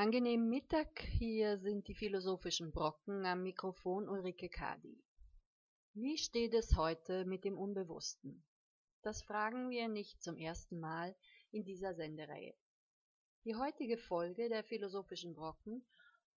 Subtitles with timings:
[0.00, 4.98] angenehmen Mittag, hier sind die philosophischen Brocken am Mikrofon Ulrike Kadi.
[5.92, 8.42] Wie steht es heute mit dem Unbewussten?
[9.02, 11.14] Das fragen wir nicht zum ersten Mal
[11.50, 12.54] in dieser Sendereihe.
[13.44, 15.84] Die heutige Folge der Philosophischen Brocken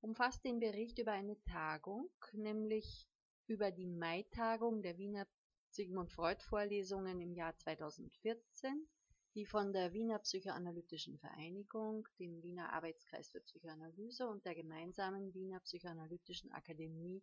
[0.02, 3.08] umfasst den Bericht über eine Tagung, nämlich
[3.48, 5.26] über die Mai-Tagung der Wiener
[5.70, 8.90] Sigmund Freud Vorlesungen im Jahr 2014,
[9.36, 15.60] die von der Wiener Psychoanalytischen Vereinigung, dem Wiener Arbeitskreis für Psychoanalyse und der gemeinsamen Wiener
[15.62, 17.22] Psychoanalytischen Akademie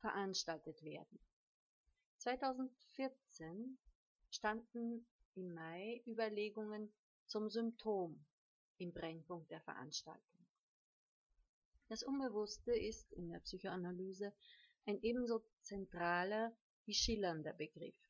[0.00, 1.18] veranstaltet werden.
[2.18, 3.78] 2014
[4.30, 6.92] standen im Mai Überlegungen
[7.26, 8.22] zum Symptom
[8.78, 10.46] im Brennpunkt der Veranstaltung.
[11.88, 14.32] Das Unbewusste ist in der Psychoanalyse
[14.84, 16.54] ein ebenso zentraler
[16.84, 18.05] wie schillernder Begriff.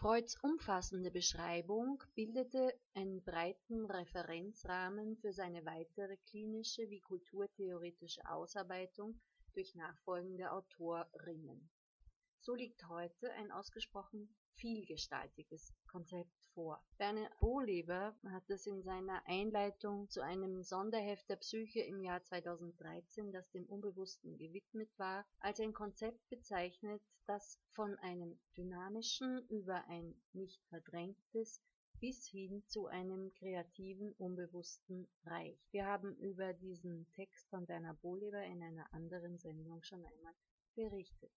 [0.00, 9.20] Freuds umfassende Beschreibung bildete einen breiten Referenzrahmen für seine weitere klinische wie kulturtheoretische Ausarbeitung
[9.52, 11.68] durch nachfolgende Autorinnen.
[12.40, 16.82] So liegt heute ein ausgesprochen vielgestaltiges Konzept vor.
[16.98, 23.32] Werner Bohleber hat es in seiner Einleitung zu einem Sonderheft der Psyche im Jahr 2013,
[23.32, 30.14] das dem Unbewussten gewidmet war, als ein Konzept bezeichnet, das von einem dynamischen über ein
[30.32, 31.62] nicht verdrängtes
[32.00, 35.60] bis hin zu einem kreativen Unbewussten reicht.
[35.70, 40.34] Wir haben über diesen Text von Werner Bohleber in einer anderen Sendung schon einmal
[40.74, 41.30] berichtet.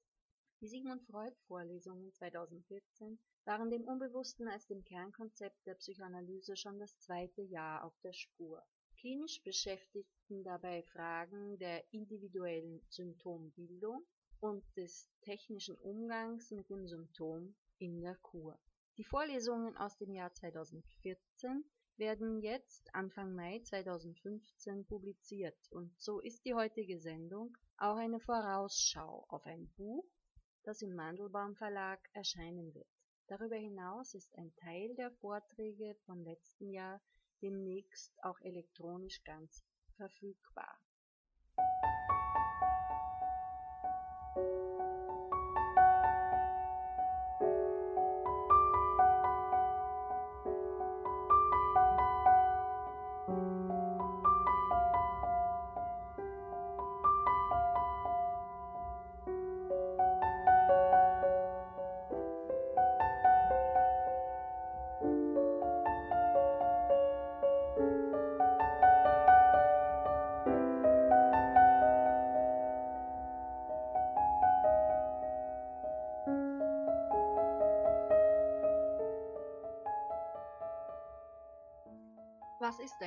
[0.64, 6.98] Die Sigmund Freud Vorlesungen 2014 waren dem Unbewussten als dem Kernkonzept der Psychoanalyse schon das
[7.00, 8.64] zweite Jahr auf der Spur.
[8.96, 14.06] Klinisch beschäftigten dabei Fragen der individuellen Symptombildung
[14.40, 18.58] und des technischen Umgangs mit dem Symptom in der Kur.
[18.96, 21.66] Die Vorlesungen aus dem Jahr 2014
[21.98, 29.26] werden jetzt Anfang Mai 2015 publiziert und so ist die heutige Sendung auch eine Vorausschau
[29.28, 30.06] auf ein Buch,
[30.64, 32.88] das im Mandelbaum Verlag erscheinen wird.
[33.28, 37.02] Darüber hinaus ist ein Teil der Vorträge vom letzten Jahr
[37.42, 39.64] demnächst auch elektronisch ganz
[39.96, 40.80] verfügbar.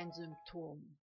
[0.07, 0.97] Ein Symptom?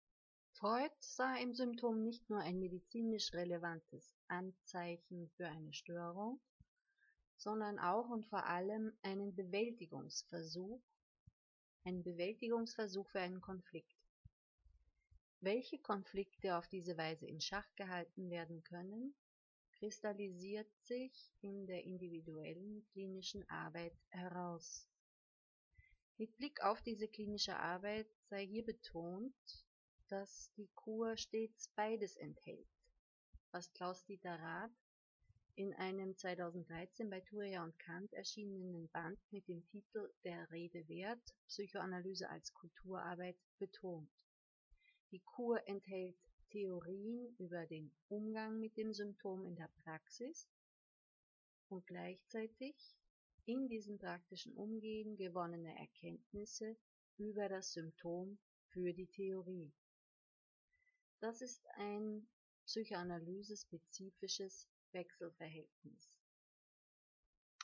[0.51, 6.39] Freud sah im Symptom nicht nur ein medizinisch relevantes Anzeichen für eine Störung,
[7.35, 10.79] sondern auch und vor allem einen Bewältigungsversuch,
[11.83, 13.97] einen Bewältigungsversuch für einen Konflikt.
[15.39, 19.15] Welche Konflikte auf diese Weise in Schach gehalten werden können,
[19.79, 24.90] kristallisiert sich in der individuellen klinischen Arbeit heraus.
[26.17, 29.33] Mit Blick auf diese klinische Arbeit sei hier betont,
[30.07, 32.67] dass die Kur stets beides enthält,
[33.51, 34.71] was Klaus-Dieter Rath
[35.55, 41.33] in einem 2013 bei Thuria und Kant erschienenen Band mit dem Titel Der Rede wert
[41.47, 44.09] Psychoanalyse als Kulturarbeit betont.
[45.11, 46.17] Die Kur enthält
[46.51, 50.47] Theorien über den Umgang mit dem Symptom in der Praxis
[51.69, 52.75] und gleichzeitig
[53.45, 56.77] in diesem praktischen Umgehen gewonnene Erkenntnisse
[57.17, 58.39] über das Symptom
[58.69, 59.73] für die Theorie.
[61.19, 62.27] Das ist ein
[62.65, 66.09] psychoanalyse-spezifisches Wechselverhältnis.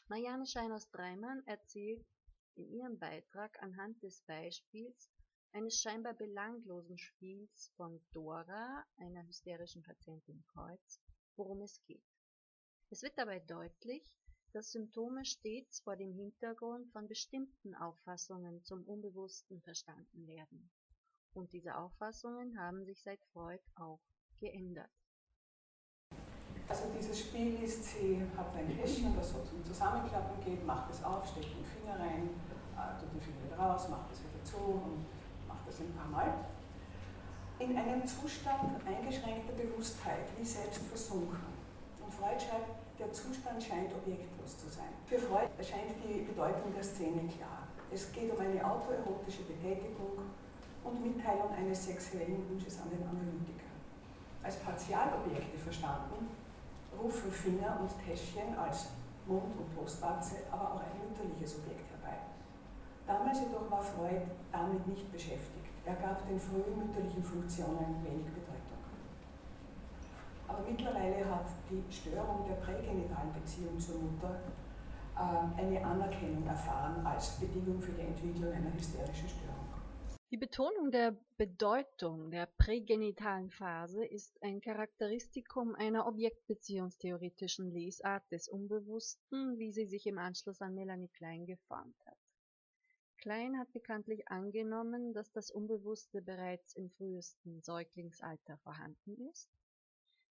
[0.07, 2.05] Marianne Scheiners-Dreimann erzählt
[2.55, 5.09] in ihrem Beitrag anhand des Beispiels
[5.51, 11.01] eines scheinbar belanglosen Spiels von Dora, einer hysterischen Patientin Kreuz,
[11.35, 12.03] worum es geht.
[12.89, 14.03] Es wird dabei deutlich,
[14.57, 20.71] dass Symptome stets vor dem Hintergrund von bestimmten Auffassungen zum Unbewussten verstanden werden.
[21.35, 23.99] Und diese Auffassungen haben sich seit Freud auch
[24.39, 24.89] geändert.
[26.67, 31.03] Also dieses Spiel ist, sie hat ein Täschchen, das so zum Zusammenklappen geht, macht es
[31.03, 32.27] auf, steckt den Finger rein,
[32.99, 35.05] tut den Finger wieder raus, macht es wieder zu und
[35.47, 36.33] macht das ein paar Mal.
[37.59, 41.37] In einem Zustand eingeschränkter Bewusstheit, wie selbst versunken.
[42.03, 44.89] Und Freud schreibt, der Zustand scheint objektlos zu sein.
[45.05, 47.67] Für Freud erscheint die Bedeutung der Szene klar.
[47.91, 50.17] Es geht um eine autoerotische Betätigung
[50.83, 53.71] und Mitteilung eines sexuellen Wunsches an den Analytiker.
[54.43, 56.27] Als Partialobjekte verstanden,
[56.99, 58.87] rufen Finger und Täschchen als
[59.27, 62.17] Mund- und Brustwarze aber auch ein mütterliches Objekt herbei.
[63.05, 64.21] Damals jedoch war Freud
[64.51, 65.67] damit nicht beschäftigt.
[65.85, 68.46] Er gab den frühen mütterlichen Funktionen wenig Bedeutung.
[70.47, 74.41] Aber mittlerweile hat die Störung der prägenitalen Beziehung zur Mutter
[75.15, 79.67] äh, eine Anerkennung erfahren als Bedingung für die Entwicklung einer hysterischen Störung.
[80.29, 89.57] Die Betonung der Bedeutung der prägenitalen Phase ist ein Charakteristikum einer objektbeziehungstheoretischen Lesart des Unbewussten,
[89.57, 92.17] wie sie sich im Anschluss an Melanie Klein geformt hat.
[93.19, 99.49] Klein hat bekanntlich angenommen, dass das Unbewusste bereits im frühesten Säuglingsalter vorhanden ist.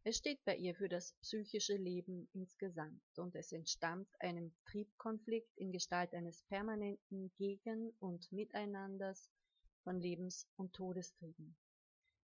[0.09, 5.73] Es steht bei ihr für das psychische Leben insgesamt und es entstammt einem Triebkonflikt in
[5.73, 9.29] Gestalt eines permanenten Gegen- und Miteinanders
[9.83, 11.57] von Lebens- und Todestrieben.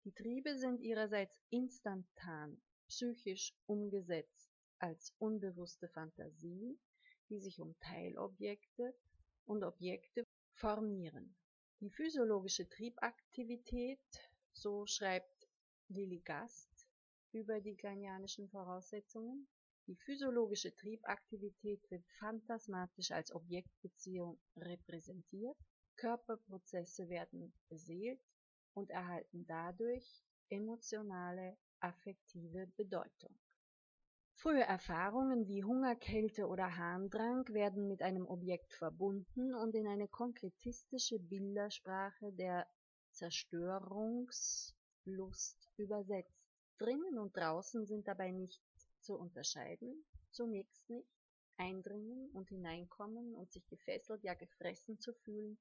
[0.05, 6.79] Die Triebe sind ihrerseits instantan, psychisch umgesetzt als unbewusste Fantasien,
[7.29, 8.93] die sich um Teilobjekte
[9.45, 11.35] und Objekte formieren.
[11.79, 13.99] Die physiologische Triebaktivität,
[14.53, 15.47] so schreibt
[15.87, 16.70] Lilly Gast
[17.33, 19.47] über die kleinianischen Voraussetzungen,
[19.87, 25.57] die physiologische Triebaktivität wird phantasmatisch als Objektbeziehung repräsentiert
[26.01, 28.19] Körperprozesse werden beseelt
[28.73, 33.37] und erhalten dadurch emotionale, affektive Bedeutung.
[34.33, 40.07] Frühe Erfahrungen wie Hunger, Kälte oder Harndrang werden mit einem Objekt verbunden und in eine
[40.07, 42.65] konkretistische Bildersprache der
[43.11, 46.40] Zerstörungslust übersetzt.
[46.77, 48.61] Drinnen und draußen sind dabei nicht
[48.99, 51.07] zu unterscheiden, zunächst nicht,
[51.57, 55.57] eindringen und hineinkommen und sich gefesselt, ja gefressen zu fühlen,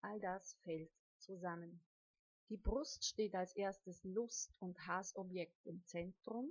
[0.00, 1.80] all das fällt zusammen.
[2.50, 6.50] Die Brust steht als erstes Lust- und Hassobjekt im Zentrum.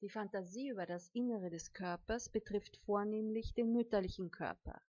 [0.00, 4.80] Die Fantasie über das Innere des Körpers betrifft vornehmlich den mütterlichen Körper.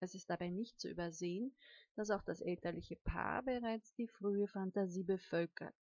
[0.00, 1.54] Es ist dabei nicht zu übersehen,
[1.94, 5.76] dass auch das elterliche Paar bereits die frühe Fantasie bevölkert.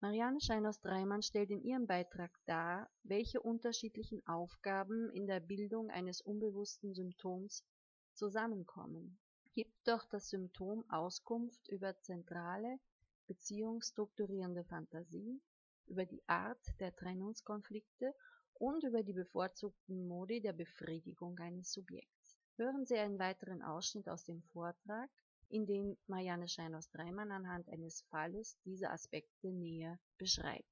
[0.00, 6.94] Marianne Scheinhaus-Dreimann stellt in ihrem Beitrag dar, welche unterschiedlichen Aufgaben in der Bildung eines unbewussten
[6.94, 7.64] Symptoms
[8.14, 9.18] zusammenkommen
[9.54, 12.78] gibt doch das Symptom Auskunft über zentrale
[13.26, 15.40] beziehungsstrukturierende Fantasien,
[15.86, 18.14] über die Art der Trennungskonflikte
[18.54, 22.38] und über die bevorzugten Modi der Befriedigung eines Subjekts.
[22.56, 25.10] Hören Sie einen weiteren Ausschnitt aus dem Vortrag,
[25.50, 30.64] in dem Marianne Scheinhaus-Dreimann anhand eines Falles diese Aspekte näher beschreibt.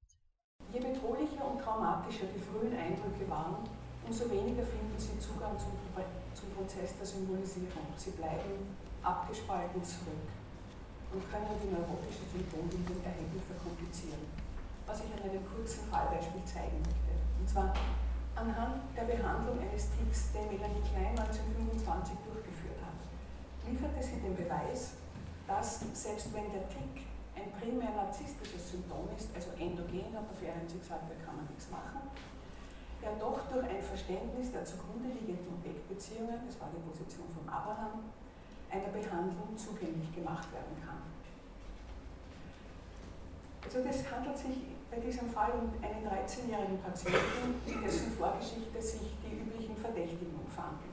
[0.72, 3.68] Je bedrohlicher und traumatischer die frühen Eindrücke waren,
[4.06, 5.72] umso weniger finden sie Zugang zum
[6.34, 7.86] zum Prozess der Symbolisierung.
[7.96, 10.30] Sie bleiben abgespalten zurück
[11.12, 14.22] und können die neurotische Symptombildung erheblich verkomplizieren.
[14.86, 17.12] Was ich an einem kurzen Fallbeispiel zeigen möchte.
[17.40, 17.74] Und zwar
[18.36, 22.47] anhand der Behandlung eines Ticks, den Melanie Klein 1925 durchgeführt
[23.68, 24.96] lieferte sie den Beweis,
[25.46, 27.04] dass selbst wenn der Tick
[27.36, 31.70] ein primär narzisstisches Symptom ist, also endogen, hat der Ferenczi gesagt, da kann man nichts
[31.70, 32.10] machen,
[33.02, 38.10] der doch durch ein Verständnis der zugrunde liegenden Objektbeziehungen, das war die Position von Abraham,
[38.70, 41.00] einer Behandlung zugänglich gemacht werden kann.
[43.64, 49.40] Also das handelt sich bei diesem Fall um einen 13-jährigen Patienten, dessen Vorgeschichte sich die
[49.40, 50.87] üblichen Verdächtigen fanden.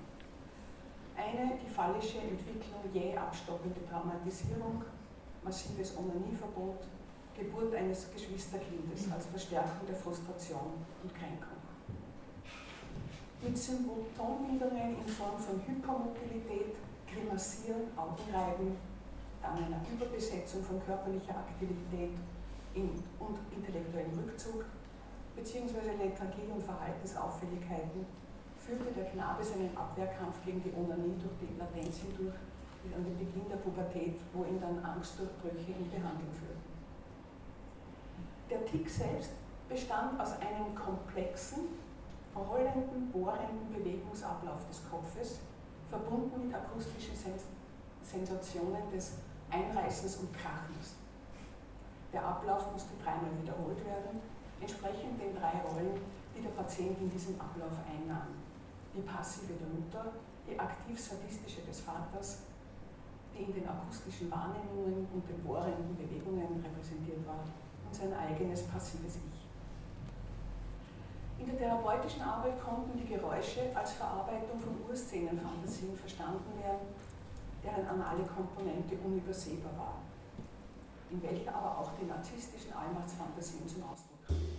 [1.15, 4.83] Eine, die phallische Entwicklung jäh abstoppende Traumatisierung,
[5.43, 6.83] massives Onanieverbot,
[7.37, 11.59] Geburt eines Geschwisterkindes als Verstärkung der Frustration und Kränkung.
[13.41, 16.75] Mit Symptomminderungen in Form von Hypermobilität,
[17.11, 18.77] Grimassieren, Augenreiben,
[19.41, 22.17] dann einer Überbesetzung von körperlicher Aktivität
[22.75, 24.65] und intellektuellem Rückzug,
[25.35, 28.05] beziehungsweise Lethargie und Verhaltensauffälligkeiten,
[28.65, 32.33] führte der Knabe seinen Abwehrkampf gegen die Onanie durch die Latenz hindurch
[32.95, 36.65] an den Beginn der Pubertät, wo ihn dann Angstdurchbrüche in Behandlung führten.
[38.49, 39.31] Der Tick selbst
[39.69, 41.77] bestand aus einem komplexen,
[42.35, 45.39] rollenden, bohrenden Bewegungsablauf des Kopfes,
[45.89, 47.45] verbunden mit akustischen Sens
[48.03, 49.13] Sensationen des
[49.49, 50.93] Einreißens und Krachens.
[52.13, 54.21] Der Ablauf musste dreimal wiederholt werden,
[54.61, 55.99] entsprechend den drei Rollen,
[56.35, 58.44] die der Patient in diesem Ablauf einnahm.
[58.95, 60.13] Die passive der Mutter,
[60.47, 62.43] die aktiv-sadistische des Vaters,
[63.33, 67.43] die in den akustischen Wahrnehmungen und den bohrenden Bewegungen repräsentiert war,
[67.85, 69.45] und sein eigenes passives Ich.
[71.37, 76.87] In der therapeutischen Arbeit konnten die Geräusche als Verarbeitung von Urszenenfantasien verstanden werden,
[77.61, 79.97] deren anale Komponente unübersehbar war,
[81.11, 84.54] in welcher aber auch die narzisstischen Allmachtsfantasien zum Ausdruck kamen.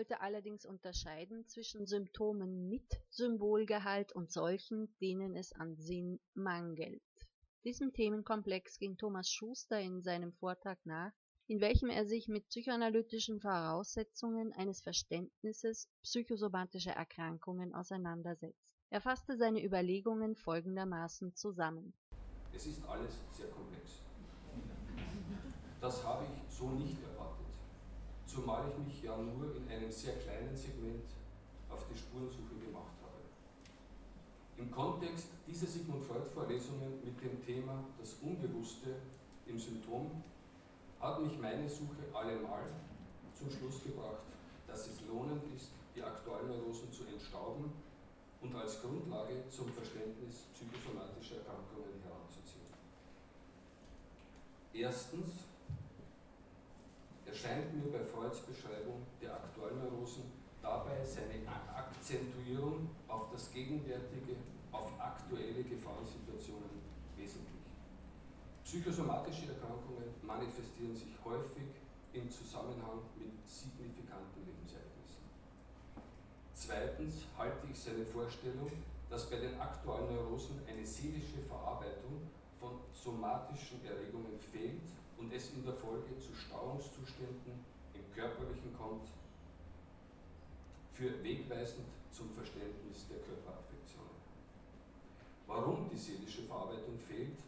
[0.00, 7.02] Wollte allerdings unterscheiden zwischen Symptomen mit Symbolgehalt und solchen, denen es an Sinn mangelt.
[7.64, 11.12] Diesem Themenkomplex ging Thomas Schuster in seinem Vortrag nach,
[11.48, 18.64] in welchem er sich mit psychoanalytischen Voraussetzungen eines Verständnisses psychosomatischer Erkrankungen auseinandersetzt.
[18.88, 21.92] Er fasste seine Überlegungen folgendermaßen zusammen.
[22.54, 24.00] Es ist alles sehr komplex.
[25.78, 27.19] Das habe ich so nicht erwartet
[28.30, 31.04] zumal ich mich ja nur in einem sehr kleinen Segment
[31.68, 33.18] auf die Spurensuche gemacht habe.
[34.56, 38.94] Im Kontext dieser Sigmund Freud-Vorlesungen mit dem Thema das Unbewusste
[39.46, 40.22] im Symptom
[41.00, 42.70] hat mich meine Suche allemal
[43.34, 44.22] zum Schluss gebracht,
[44.68, 47.72] dass es lohnend ist, die Aktualneurosen zu entstauben
[48.42, 52.70] und als Grundlage zum Verständnis psychosomatischer Erkrankungen heranzuziehen.
[54.72, 55.49] Erstens
[57.30, 60.24] erscheint mir bei Freuds Beschreibung der Aktualneurosen
[60.60, 64.34] dabei seine Akzentuierung auf das Gegenwärtige,
[64.72, 66.82] auf aktuelle Gefahrensituationen
[67.16, 67.70] wesentlich.
[68.64, 71.70] Psychosomatische Erkrankungen manifestieren sich häufig
[72.12, 75.22] im Zusammenhang mit signifikanten Lebensereignissen.
[76.52, 78.70] Zweitens halte ich seine Vorstellung,
[79.08, 82.26] dass bei den aktuellen Neurosen eine seelische Verarbeitung
[82.58, 84.82] von somatischen Erregungen fehlt
[85.20, 87.52] und es in der Folge zu Stauungszuständen
[87.94, 89.08] im Körperlichen kommt,
[90.92, 94.16] für wegweisend zum Verständnis der Körperaffektionen.
[95.46, 97.38] Warum die seelische Verarbeitung fehlt,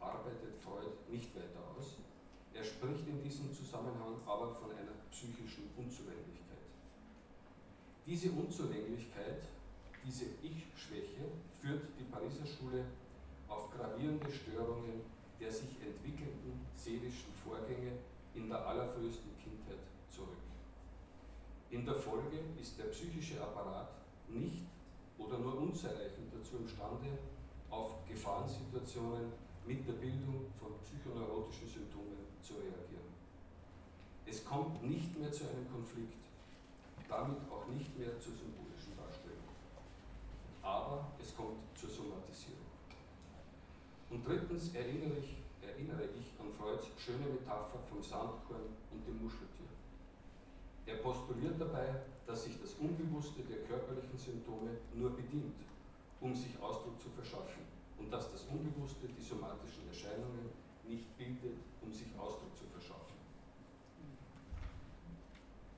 [0.00, 1.96] arbeitet Freud nicht weiter aus.
[2.54, 6.66] Er spricht in diesem Zusammenhang aber von einer psychischen Unzulänglichkeit.
[8.06, 9.42] Diese Unzulänglichkeit,
[10.04, 11.30] diese Ich-Schwäche
[11.60, 12.84] führt die Pariser Schule
[13.48, 17.92] auf gravierende Störungen der sich entwickelnden seelischen Vorgänge
[18.34, 20.38] in der allerfrühesten Kindheit zurück.
[21.70, 23.90] In der Folge ist der psychische Apparat
[24.28, 24.66] nicht
[25.18, 27.18] oder nur unzureichend dazu imstande,
[27.70, 29.32] auf Gefahrensituationen
[29.66, 33.12] mit der Bildung von psychoneurotischen Symptomen zu reagieren.
[34.24, 36.24] Es kommt nicht mehr zu einem Konflikt,
[37.08, 39.48] damit auch nicht mehr zur symbolischen Darstellung.
[40.62, 42.67] Aber es kommt zur Somatisierung.
[44.10, 49.68] Und drittens erinnere ich, erinnere ich an Freuds schöne Metapher vom Sandkorn und dem Muscheltier.
[50.86, 55.60] Er postuliert dabei, dass sich das Unbewusste der körperlichen Symptome nur bedient,
[56.20, 60.48] um sich Ausdruck zu verschaffen und dass das Unbewusste die somatischen Erscheinungen
[60.88, 63.16] nicht bildet, um sich Ausdruck zu verschaffen.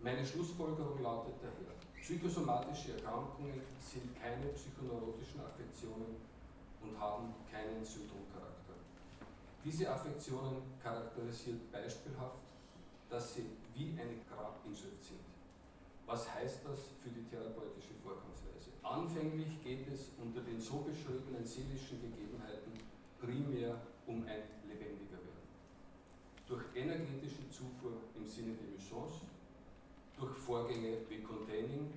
[0.01, 6.30] Meine Schlussfolgerung lautet daher, psychosomatische Erkrankungen sind keine psychoneurotischen Affektionen
[6.83, 8.75] und haben keinen Symptomcharakter.
[9.65, 12.41] Diese Affektionen charakterisiert beispielhaft,
[13.09, 13.45] dass sie
[13.75, 15.21] wie eine Grabinschrift sind.
[16.07, 18.71] Was heißt das für die therapeutische Vorgangsweise?
[18.83, 22.73] Anfänglich geht es unter den so beschriebenen seelischen Gegebenheiten
[23.21, 25.47] primär um ein lebendiger Werden.
[26.49, 29.07] Durch energetische Zufuhr im Sinne der Mission,
[30.19, 31.93] durch Vorgänge wie Containing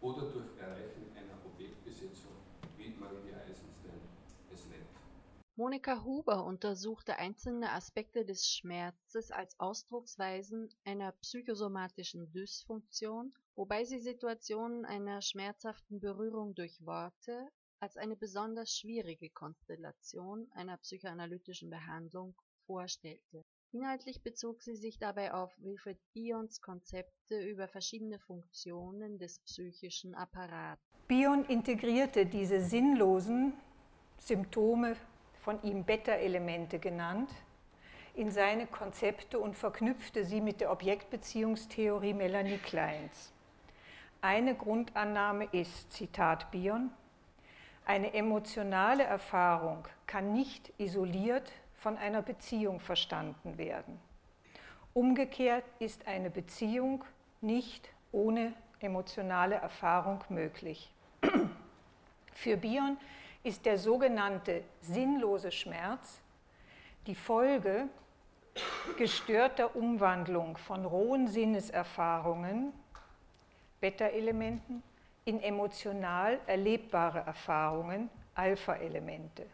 [0.00, 2.36] oder durch Erreichen einer Objektbesetzung,
[2.76, 3.75] wie Maria nennt.
[5.58, 14.84] Monika Huber untersuchte einzelne Aspekte des Schmerzes als Ausdrucksweisen einer psychosomatischen Dysfunktion, wobei sie Situationen
[14.84, 17.48] einer schmerzhaften Berührung durch Worte
[17.80, 22.34] als eine besonders schwierige Konstellation einer psychoanalytischen Behandlung
[22.66, 23.42] vorstellte.
[23.72, 30.82] Inhaltlich bezog sie sich dabei auf Wilfried Bions Konzepte über verschiedene Funktionen des psychischen Apparats.
[31.08, 33.54] Bion integrierte diese sinnlosen
[34.18, 34.96] Symptome
[35.46, 37.30] von ihm Beta-Elemente genannt,
[38.16, 43.32] in seine Konzepte und verknüpfte sie mit der Objektbeziehungstheorie Melanie Kleins.
[44.20, 46.90] Eine Grundannahme ist, Zitat Bion,
[47.84, 54.00] eine emotionale Erfahrung kann nicht isoliert von einer Beziehung verstanden werden.
[54.94, 57.04] Umgekehrt ist eine Beziehung
[57.40, 60.92] nicht ohne emotionale Erfahrung möglich.
[62.32, 62.96] Für Bion
[63.46, 66.20] ist der sogenannte sinnlose Schmerz
[67.06, 67.88] die Folge
[68.98, 72.72] gestörter Umwandlung von rohen Sinneserfahrungen,
[73.80, 74.82] Beta-Elementen,
[75.24, 79.46] in emotional erlebbare Erfahrungen, Alpha-Elemente.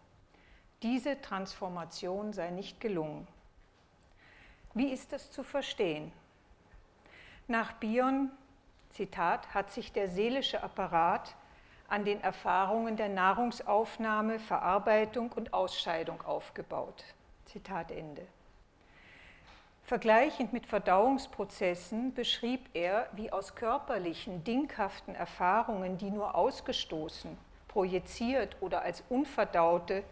[0.81, 3.29] Diese Transformation sei nicht gelungen.
[4.73, 6.13] Wie ist das zu verstehen?
[7.47, 8.31] Nach Bion,
[8.89, 11.37] Zitat, hat sich der seelische Apparat
[11.93, 17.05] an den Erfahrungen der Nahrungsaufnahme, Verarbeitung und Ausscheidung aufgebaut.
[17.45, 18.27] Zitat Ende.
[19.85, 27.37] Vergleichend mit Verdauungsprozessen beschrieb er, wie aus körperlichen, dinghaften Erfahrungen, die nur ausgestoßen,
[27.69, 30.03] projiziert oder als unverdaute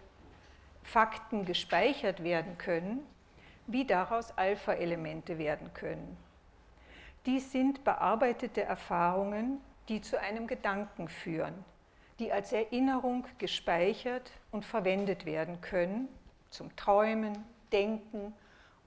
[0.83, 3.07] Fakten gespeichert werden können,
[3.67, 6.19] wie daraus Alpha-Elemente werden können.
[7.25, 11.65] Dies sind bearbeitete Erfahrungen, die zu einem Gedanken führen,
[12.21, 16.09] die als Erinnerung gespeichert und verwendet werden können
[16.51, 18.33] zum Träumen, Denken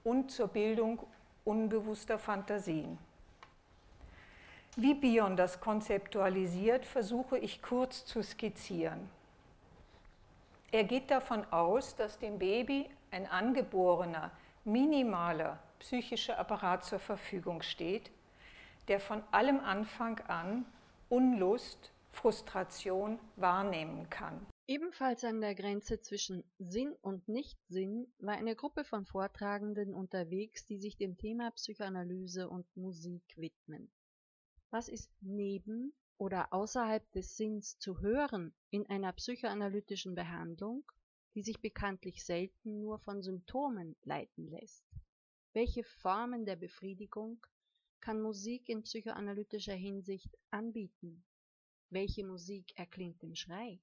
[0.02, 1.06] und zur Bildung
[1.44, 2.98] unbewusster Fantasien.
[4.76, 9.08] Wie Bion das konzeptualisiert, versuche ich kurz zu skizzieren.
[10.72, 14.30] Er geht davon aus, dass dem Baby ein angeborener,
[14.64, 18.10] minimaler psychischer Apparat zur Verfügung steht,
[18.88, 20.64] der von allem Anfang an
[21.14, 24.44] Unlust, Frustration wahrnehmen kann.
[24.66, 30.76] Ebenfalls an der Grenze zwischen Sinn und Nichtsinn war eine Gruppe von Vortragenden unterwegs, die
[30.76, 33.92] sich dem Thema Psychoanalyse und Musik widmen.
[34.70, 40.82] Was ist neben oder außerhalb des Sinns zu hören in einer psychoanalytischen Behandlung,
[41.36, 44.82] die sich bekanntlich selten nur von Symptomen leiten lässt?
[45.52, 47.38] Welche Formen der Befriedigung
[48.04, 51.24] kann Musik in psychoanalytischer Hinsicht anbieten?
[51.88, 53.80] Welche Musik erklingt im Schrei?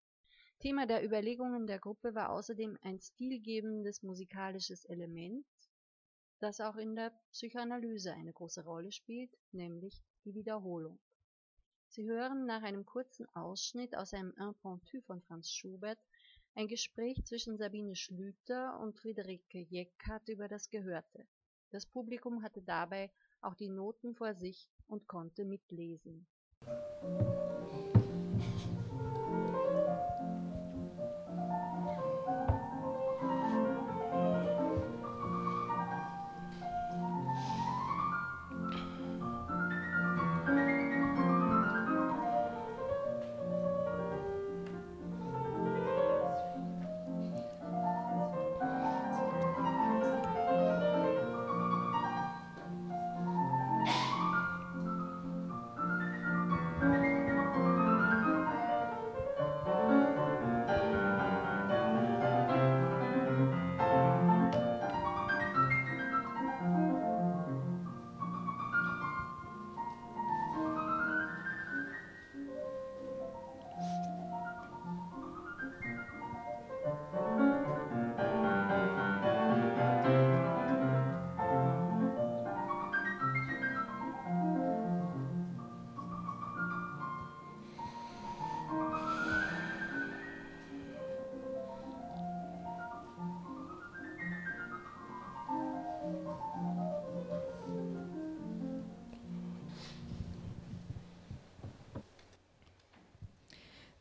[0.60, 5.44] Thema der Überlegungen der Gruppe war außerdem ein stilgebendes musikalisches Element,
[6.40, 11.00] das auch in der Psychoanalyse eine große Rolle spielt, nämlich die Wiederholung.
[11.88, 15.98] Sie hören nach einem kurzen Ausschnitt aus einem Impromptu von Franz Schubert
[16.54, 21.26] ein Gespräch zwischen Sabine Schlüter und Friederike Jeckhardt über das Gehörte.
[21.72, 23.10] Das Publikum hatte dabei
[23.42, 26.28] auch die Noten vor sich und konnte mitlesen.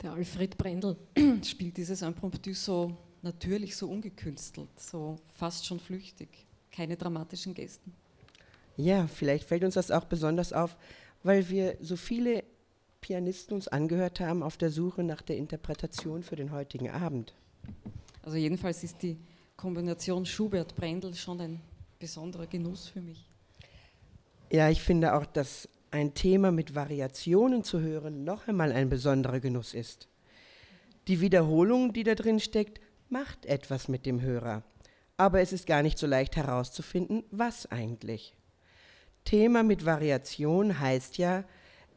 [0.02, 0.96] Der Alfred Brendel
[1.44, 6.28] spielt dieses Impromptu so natürlich, so ungekünstelt, so fast schon flüchtig.
[6.72, 7.92] Keine dramatischen Gesten.
[8.76, 10.76] Ja, vielleicht fällt uns das auch besonders auf,
[11.22, 12.44] weil wir so viele
[13.00, 17.34] Pianisten uns angehört haben auf der Suche nach der Interpretation für den heutigen Abend.
[18.22, 19.18] Also jedenfalls ist die
[19.56, 21.60] Kombination Schubert-Brendel schon ein
[21.98, 23.26] besonderer Genuss für mich.
[24.50, 29.40] Ja, ich finde auch, dass ein Thema mit Variationen zu hören noch einmal ein besonderer
[29.40, 30.08] Genuss ist.
[31.08, 34.62] Die Wiederholung, die da drin steckt, macht etwas mit dem Hörer.
[35.16, 38.36] Aber es ist gar nicht so leicht herauszufinden, was eigentlich.
[39.24, 41.44] Thema mit Variation heißt ja,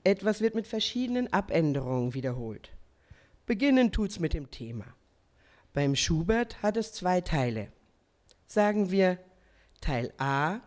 [0.03, 2.71] etwas wird mit verschiedenen Abänderungen wiederholt.
[3.45, 4.85] Beginnen tut's mit dem Thema.
[5.73, 7.71] Beim Schubert hat es zwei Teile.
[8.47, 9.17] Sagen wir
[9.81, 10.59] Teil A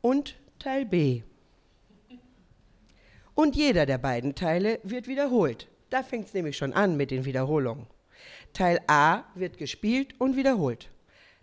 [0.00, 1.22] und Teil B.
[3.38, 5.68] Und jeder der beiden Teile wird wiederholt.
[5.90, 7.86] Da fängt es nämlich schon an mit den Wiederholungen.
[8.52, 10.90] Teil A wird gespielt und wiederholt.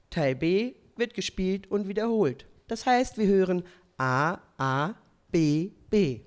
[0.10, 2.48] Teil B wird gespielt und wiederholt.
[2.68, 3.64] Das heißt, wir hören
[3.98, 4.96] A, A,
[5.32, 6.20] B, B.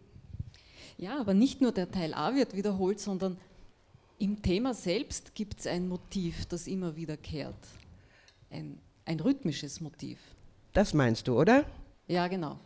[0.97, 3.37] Ja, aber nicht nur der Teil A wird wiederholt, sondern
[4.19, 7.69] im Thema selbst gibt es ein Motiv, das immer wiederkehrt.
[8.49, 10.19] Ein, ein rhythmisches Motiv.
[10.73, 11.67] Das meinst du, oder?
[12.07, 12.59] Ja, genau.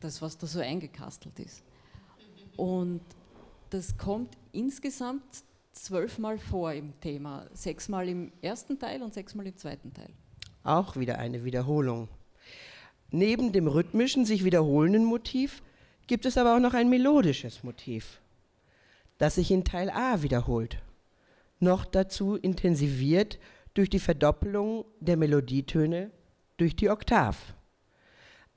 [0.00, 1.62] Das, was da so eingekastelt ist.
[2.56, 3.00] Und
[3.70, 5.22] das kommt insgesamt
[5.72, 7.46] zwölfmal vor im Thema.
[7.52, 10.10] Sechsmal im ersten Teil und sechsmal im zweiten Teil.
[10.64, 12.08] Auch wieder eine Wiederholung.
[13.10, 15.62] Neben dem rhythmischen, sich wiederholenden Motiv
[16.06, 18.20] gibt es aber auch noch ein melodisches Motiv,
[19.18, 20.82] das sich in Teil A wiederholt.
[21.60, 23.38] Noch dazu intensiviert
[23.74, 26.10] durch die Verdoppelung der Melodietöne
[26.56, 27.54] durch die Oktav.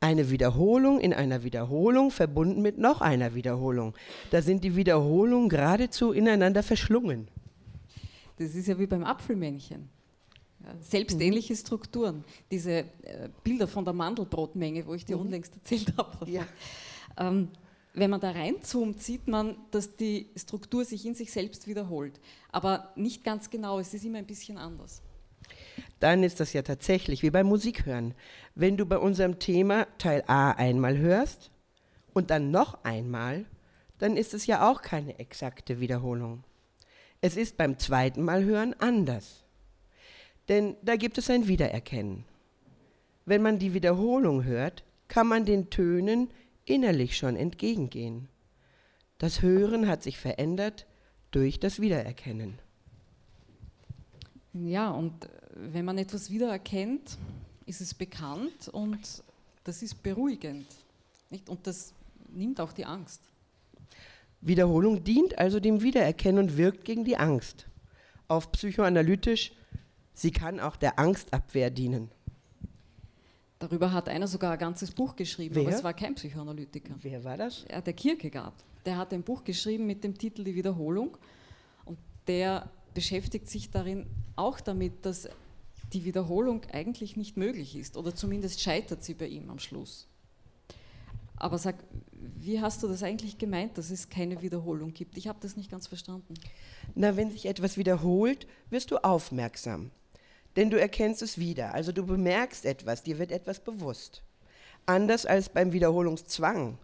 [0.04, 3.94] Eine Wiederholung in einer Wiederholung verbunden mit noch einer Wiederholung.
[4.32, 7.28] Da sind die Wiederholungen geradezu ineinander verschlungen.
[8.38, 9.90] Das ist ja wie beim Apfelmännchen.
[10.80, 12.24] Selbstähnliche Strukturen.
[12.50, 15.24] Diese äh, Bilder von der Mandelbrotmenge, wo ich dir mhm.
[15.24, 16.30] unlängst erzählt habe.
[16.30, 16.48] Ja.
[17.18, 17.50] Ähm,
[17.94, 22.20] wenn man da reinzoomt, sieht man, dass die Struktur sich in sich selbst wiederholt.
[22.52, 25.04] Aber nicht ganz genau, es ist immer ein bisschen anders
[26.02, 28.16] dann ist das ja tatsächlich wie beim Musikhören.
[28.56, 31.52] Wenn du bei unserem Thema Teil A einmal hörst
[32.14, 33.46] und dann noch einmal,
[34.00, 36.44] dann ist es ja auch keine exakte Wiederholung.
[37.22, 39.46] Es ist beim zweiten Mal hören anders.
[40.50, 42.26] Denn da gibt es ein Wiedererkennen.
[43.26, 46.32] Wenn man die Wiederholung hört, kann man den Tönen
[46.66, 48.28] innerlich schon entgegengehen.
[49.20, 50.88] Das Hören hat sich verändert
[51.30, 52.58] durch das Wiedererkennen.
[54.54, 57.18] Ja, und wenn man etwas wiedererkennt,
[57.66, 59.24] ist es bekannt und
[59.64, 60.68] das ist beruhigend.
[61.30, 61.50] Nicht?
[61.50, 61.94] Und das
[62.30, 63.22] nimmt auch die Angst.
[64.42, 67.68] Wiederholung dient also dem Wiedererkennen und wirkt gegen die Angst.
[68.28, 69.52] Auf psychoanalytisch,
[70.14, 72.10] sie kann auch der Angstabwehr dienen.
[73.60, 75.64] Darüber hat einer sogar ein ganzes Buch geschrieben, Wer?
[75.64, 76.96] aber es war kein Psychoanalytiker.
[77.00, 77.66] Wer war das?
[77.70, 78.56] Ja, der Kierkegaard.
[78.86, 81.16] Der hat ein Buch geschrieben mit dem Titel Die Wiederholung
[81.86, 85.30] und der beschäftigt sich darin auch damit, dass
[85.94, 90.08] die Wiederholung eigentlich nicht möglich ist oder zumindest scheitert sie bei ihm am Schluss.
[91.36, 91.76] Aber sag,
[92.12, 95.18] wie hast du das eigentlich gemeint, dass es keine Wiederholung gibt?
[95.18, 96.36] Ich habe das nicht ganz verstanden.
[96.94, 99.90] Na, wenn sich etwas wiederholt, wirst du aufmerksam.
[100.56, 101.74] Denn du erkennst es wieder.
[101.74, 104.22] Also du bemerkst etwas, dir wird etwas bewusst.
[104.86, 106.78] Anders als beim Wiederholungszwang.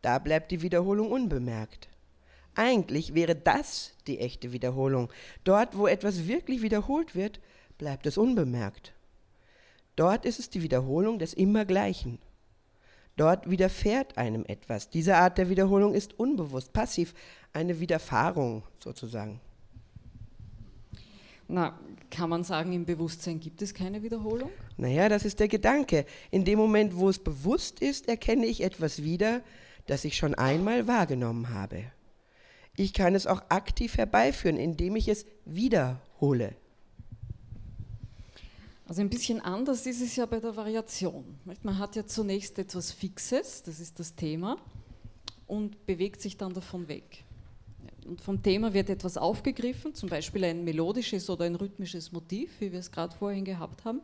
[0.00, 1.88] Da bleibt die Wiederholung unbemerkt.
[2.54, 5.10] Eigentlich wäre das die echte Wiederholung.
[5.44, 7.40] Dort, wo etwas wirklich wiederholt wird,
[7.82, 8.92] bleibt es unbemerkt.
[9.96, 12.20] Dort ist es die Wiederholung des Immergleichen.
[13.16, 14.88] Dort widerfährt einem etwas.
[14.88, 17.12] Diese Art der Wiederholung ist unbewusst, passiv,
[17.52, 19.40] eine Widerfahrung sozusagen.
[21.48, 21.76] Na,
[22.08, 24.50] kann man sagen, im Bewusstsein gibt es keine Wiederholung?
[24.76, 26.06] Naja, das ist der Gedanke.
[26.30, 29.42] In dem Moment, wo es bewusst ist, erkenne ich etwas wieder,
[29.86, 31.82] das ich schon einmal wahrgenommen habe.
[32.76, 36.54] Ich kann es auch aktiv herbeiführen, indem ich es wiederhole.
[38.86, 41.38] Also ein bisschen anders ist es ja bei der Variation.
[41.62, 44.56] Man hat ja zunächst etwas Fixes, das ist das Thema,
[45.46, 47.24] und bewegt sich dann davon weg.
[48.06, 52.72] Und vom Thema wird etwas aufgegriffen, zum Beispiel ein melodisches oder ein rhythmisches Motiv, wie
[52.72, 54.00] wir es gerade vorhin gehabt haben.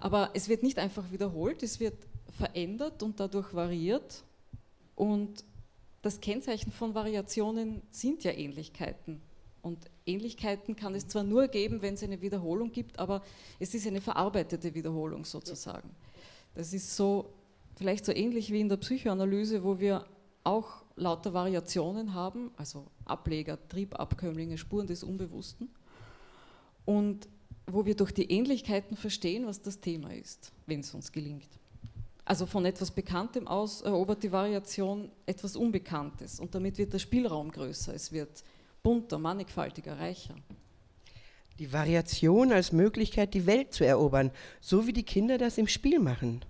[0.00, 1.94] Aber es wird nicht einfach wiederholt, es wird
[2.36, 4.24] verändert und dadurch variiert.
[4.96, 5.44] Und
[6.02, 9.22] das Kennzeichen von Variationen sind ja Ähnlichkeiten.
[9.62, 13.22] Und Ähnlichkeiten kann es zwar nur geben, wenn es eine Wiederholung gibt, aber
[13.58, 15.90] es ist eine verarbeitete Wiederholung sozusagen.
[16.54, 17.32] Das ist so,
[17.76, 20.04] vielleicht so ähnlich wie in der Psychoanalyse, wo wir
[20.44, 25.70] auch lauter Variationen haben, also Ableger, Triebabkömmlinge, Spuren des Unbewussten.
[26.84, 27.28] Und
[27.66, 31.48] wo wir durch die Ähnlichkeiten verstehen, was das Thema ist, wenn es uns gelingt.
[32.24, 37.50] Also von etwas Bekanntem aus erobert die Variation etwas Unbekanntes und damit wird der Spielraum
[37.50, 38.44] größer, es wird
[38.82, 40.34] bunter, mannigfaltiger, reicher.
[41.58, 46.00] Die Variation als Möglichkeit, die Welt zu erobern, so wie die Kinder das im Spiel
[46.00, 46.44] machen.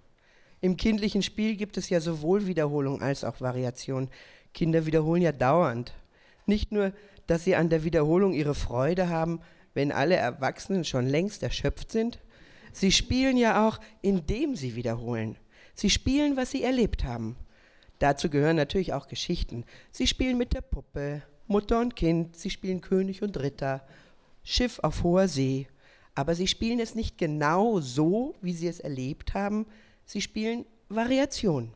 [0.60, 4.08] Im kindlichen Spiel gibt es ja sowohl Wiederholung als auch Variation.
[4.54, 5.92] Kinder wiederholen ja dauernd.
[6.46, 6.92] Nicht nur,
[7.26, 9.40] dass sie an der Wiederholung ihre Freude haben,
[9.74, 12.20] wenn alle Erwachsenen schon längst erschöpft sind.
[12.72, 15.36] Sie spielen ja auch, indem sie wiederholen.
[15.74, 17.36] Sie spielen, was sie erlebt haben.
[17.98, 19.64] Dazu gehören natürlich auch Geschichten.
[19.90, 23.82] Sie spielen mit der Puppe, Mutter und Kind, sie spielen König und Ritter,
[24.42, 25.68] Schiff auf hoher See.
[26.14, 29.66] Aber sie spielen es nicht genau so, wie sie es erlebt haben,
[30.04, 31.70] Sie spielen Variation,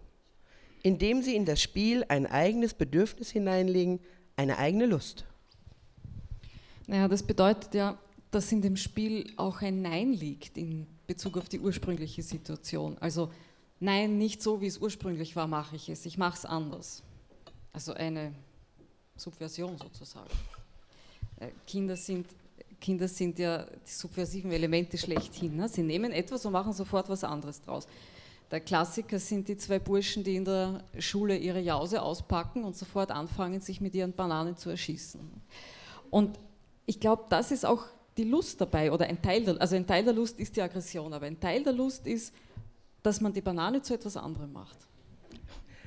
[0.82, 4.00] indem sie in das Spiel ein eigenes Bedürfnis hineinlegen,
[4.36, 5.24] eine eigene Lust.
[6.86, 7.98] Naja, das bedeutet ja,
[8.30, 12.98] dass in dem Spiel auch ein Nein liegt in Bezug auf die ursprüngliche Situation.
[12.98, 13.30] Also
[13.78, 16.06] Nein, nicht so, wie es ursprünglich war, mache ich es.
[16.06, 17.02] Ich mache es anders.
[17.74, 18.32] Also eine
[19.16, 20.30] Subversion sozusagen.
[21.40, 22.26] Äh, Kinder sind,
[22.80, 25.56] Kinder sind ja die subversiven Elemente schlechthin.
[25.56, 25.68] Ne?
[25.68, 27.86] Sie nehmen etwas und machen sofort was anderes draus.
[28.50, 33.10] Der Klassiker sind die zwei Burschen, die in der Schule ihre Jause auspacken und sofort
[33.10, 35.20] anfangen, sich mit ihren Bananen zu erschießen.
[36.10, 36.38] Und
[36.86, 37.84] ich glaube, das ist auch
[38.16, 41.12] die Lust dabei, oder ein Teil, der, also ein Teil der Lust ist die Aggression,
[41.12, 42.32] aber ein Teil der Lust ist,
[43.02, 44.85] dass man die Banane zu etwas anderem macht.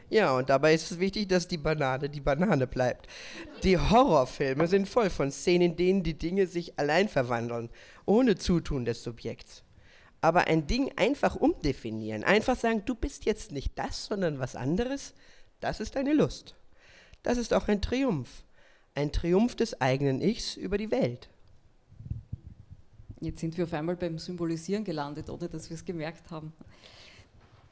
[0.09, 3.07] Ja, und dabei ist es wichtig, dass die Banane die Banane bleibt.
[3.63, 7.69] Die Horrorfilme sind voll von Szenen, in denen die Dinge sich allein verwandeln,
[8.05, 9.63] ohne Zutun des Subjekts.
[10.21, 15.13] Aber ein Ding einfach umdefinieren, einfach sagen, du bist jetzt nicht das, sondern was anderes,
[15.59, 16.55] das ist eine Lust.
[17.23, 18.43] Das ist auch ein Triumph.
[18.95, 21.29] Ein Triumph des eigenen Ichs über die Welt.
[23.21, 26.53] Jetzt sind wir auf einmal beim Symbolisieren gelandet, ohne dass wir es gemerkt haben.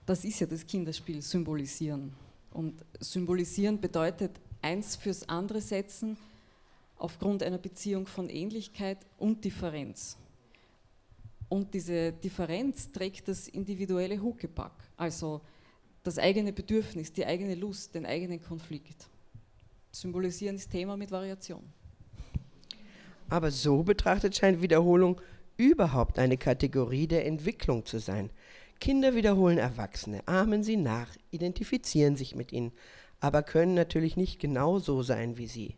[0.06, 2.14] Das ist ja das Kinderspiel, Symbolisieren.
[2.58, 4.32] Und Symbolisieren bedeutet
[4.64, 6.18] eins fürs andere setzen
[6.98, 10.18] aufgrund einer Beziehung von Ähnlichkeit und Differenz.
[11.50, 15.42] Und diese Differenz trägt das individuelle Huckepack, also
[16.02, 19.08] das eigene Bedürfnis, die eigene Lust, den eigenen Konflikt.
[19.92, 21.62] Symbolisieren ist Thema mit Variation.
[23.30, 25.22] Aber so betrachtet scheint Wiederholung
[25.58, 28.32] überhaupt eine Kategorie der Entwicklung zu sein.
[28.80, 32.72] Kinder wiederholen Erwachsene, ahmen sie nach, identifizieren sich mit ihnen,
[33.20, 35.76] aber können natürlich nicht genau so sein wie sie.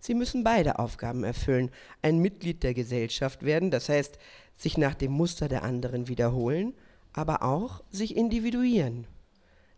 [0.00, 1.70] Sie müssen beide Aufgaben erfüllen,
[2.02, 4.18] ein Mitglied der Gesellschaft werden, das heißt
[4.56, 6.74] sich nach dem Muster der anderen wiederholen,
[7.12, 9.06] aber auch sich individuieren.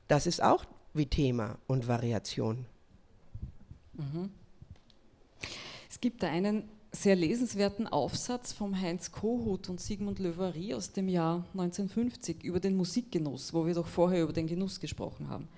[0.08, 2.66] Das ist auch wie Thema und Variation.
[3.94, 4.30] Mhm.
[5.88, 11.08] Es gibt da einen sehr lesenswerten Aufsatz vom Heinz Kohut und Sigmund Löwery aus dem
[11.08, 15.48] Jahr 1950 über den Musikgenuss, wo wir doch vorher über den Genuss gesprochen haben.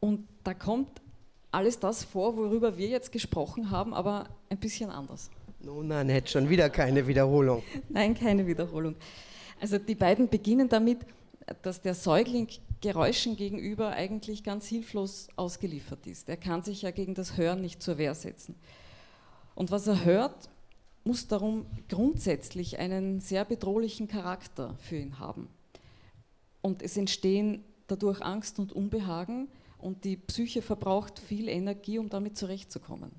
[0.00, 1.00] Und da kommt
[1.50, 5.30] alles das vor, worüber wir jetzt gesprochen haben, aber ein bisschen anders.
[5.60, 7.62] Nun, nein, hätte schon wieder keine Wiederholung.
[7.88, 8.96] Nein, keine Wiederholung.
[9.60, 10.98] Also die beiden beginnen damit,
[11.62, 12.48] dass der Säugling
[12.80, 16.28] Geräuschen gegenüber eigentlich ganz hilflos ausgeliefert ist.
[16.28, 18.56] Er kann sich ja gegen das Hören nicht zur Wehr setzen.
[19.54, 20.48] Und was er hört,
[21.04, 25.48] muss darum grundsätzlich einen sehr bedrohlichen Charakter für ihn haben.
[26.62, 32.38] Und es entstehen dadurch Angst und Unbehagen und die Psyche verbraucht viel Energie, um damit
[32.38, 33.12] zurechtzukommen.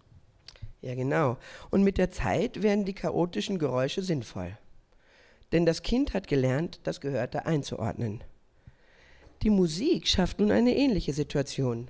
[0.82, 1.38] Ja, genau.
[1.70, 4.58] Und mit der Zeit werden die chaotischen Geräusche sinnvoll.
[5.52, 8.24] Denn das Kind hat gelernt, das Gehörte einzuordnen.
[9.44, 11.90] Die Musik schafft nun eine ähnliche Situation.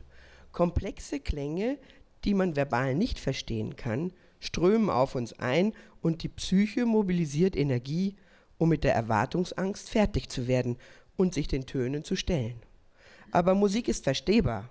[0.51, 1.77] Komplexe Klänge,
[2.25, 8.15] die man verbal nicht verstehen kann, strömen auf uns ein und die Psyche mobilisiert Energie,
[8.57, 10.77] um mit der Erwartungsangst fertig zu werden
[11.17, 12.61] und sich den Tönen zu stellen.
[13.31, 14.69] Aber Musik ist verstehbar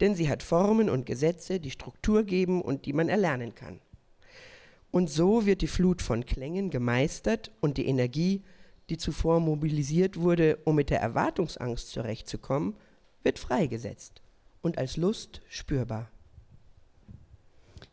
[0.00, 3.80] denn sie hat Formen und Gesetze, die Struktur geben und die man erlernen kann.
[4.90, 8.42] Und so wird die Flut von Klängen gemeistert und die Energie,
[8.88, 12.74] die zuvor mobilisiert wurde, um mit der Erwartungsangst zurechtzukommen,
[13.22, 14.22] wird freigesetzt
[14.62, 16.10] und als Lust spürbar.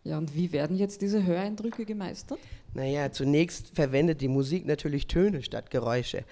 [0.06, 2.40] Ja, und wie werden jetzt diese Höreindrücke gemeistert?
[2.76, 6.24] Naja, zunächst verwendet die Musik natürlich Töne statt Geräusche,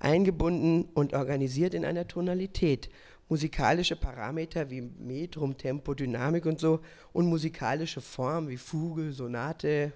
[0.00, 2.90] eingebunden und organisiert in einer Tonalität
[3.28, 6.80] musikalische Parameter wie Metrum, Tempo, Dynamik und so
[7.14, 9.92] und musikalische Formen wie Fuge, Sonate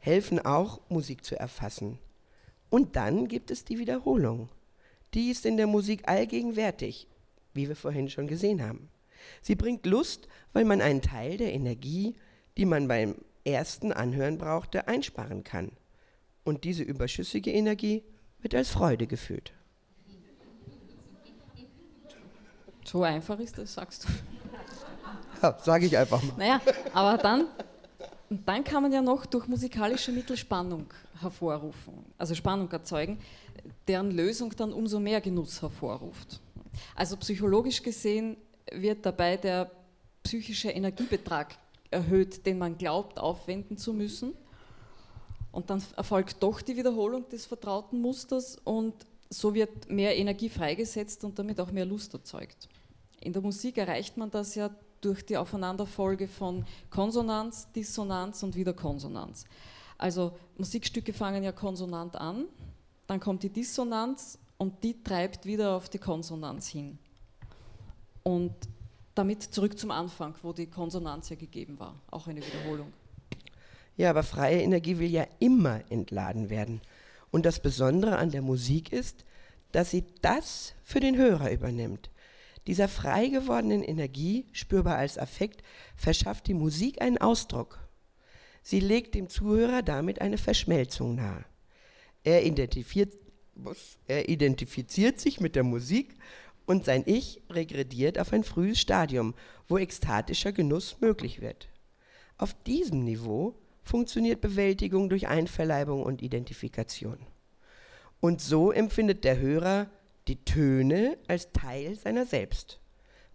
[0.00, 1.98] helfen auch, Musik zu erfassen.
[2.70, 4.50] Und dann gibt es die Wiederholung.
[5.14, 7.06] Die ist in der Musik allgegenwärtig,
[7.54, 8.90] wie wir vorhin schon gesehen haben.
[9.40, 12.16] Sie bringt Lust, weil man einen Teil der Energie,
[12.56, 15.72] die man beim ersten Anhören brauchte, einsparen kann.
[16.44, 18.02] Und diese überschüssige Energie
[18.40, 19.52] wird als Freude gefühlt.
[22.84, 24.08] So einfach ist das, sagst du.
[25.42, 26.32] Ja, sage ich einfach mal.
[26.38, 26.60] Naja,
[26.94, 27.48] aber dann,
[28.30, 30.86] dann kann man ja noch durch musikalische Mittel Spannung
[31.20, 33.18] hervorrufen, also Spannung erzeugen,
[33.86, 36.40] deren Lösung dann umso mehr Genuss hervorruft.
[36.94, 38.38] Also psychologisch gesehen
[38.72, 39.70] wird dabei der
[40.22, 41.58] psychische Energiebetrag
[41.90, 44.34] erhöht, den man glaubt aufwenden zu müssen.
[45.52, 48.94] Und dann erfolgt doch die Wiederholung des vertrauten Musters und
[49.30, 52.68] so wird mehr Energie freigesetzt und damit auch mehr Lust erzeugt.
[53.20, 54.70] In der Musik erreicht man das ja
[55.00, 59.44] durch die Aufeinanderfolge von Konsonanz, Dissonanz und wieder Konsonanz.
[59.98, 62.46] Also Musikstücke fangen ja konsonant an,
[63.06, 66.98] dann kommt die Dissonanz und die treibt wieder auf die Konsonanz hin.
[68.22, 68.54] Und
[69.14, 72.92] damit zurück zum Anfang, wo die Konsonanz ja gegeben war, auch eine Wiederholung.
[73.96, 76.80] Ja, aber freie Energie will ja immer entladen werden.
[77.30, 79.24] Und das Besondere an der Musik ist,
[79.72, 82.10] dass sie das für den Hörer übernimmt.
[82.66, 85.62] Dieser frei gewordenen Energie, spürbar als Affekt,
[85.96, 87.78] verschafft die Musik einen Ausdruck.
[88.62, 91.44] Sie legt dem Zuhörer damit eine Verschmelzung nahe.
[92.22, 93.14] Er identifiziert,
[94.06, 96.16] er identifiziert sich mit der Musik
[96.66, 99.34] und sein Ich regrediert auf ein frühes Stadium,
[99.68, 101.68] wo ekstatischer Genuss möglich wird.
[102.38, 107.18] Auf diesem Niveau funktioniert Bewältigung durch Einverleibung und Identifikation.
[108.20, 109.90] Und so empfindet der Hörer
[110.26, 112.80] die Töne als Teil seiner selbst,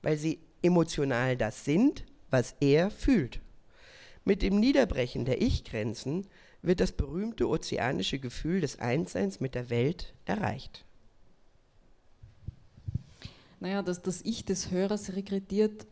[0.02, 3.42] weil sie emotional das sind, was er fühlt.
[4.26, 6.28] Mit dem Niederbrechen der Ich-Grenzen
[6.62, 10.86] wird das berühmte ozeanische Gefühl des Einsseins mit der Welt erreicht.
[13.60, 15.86] Naja, dass das Ich des Hörers regrediert,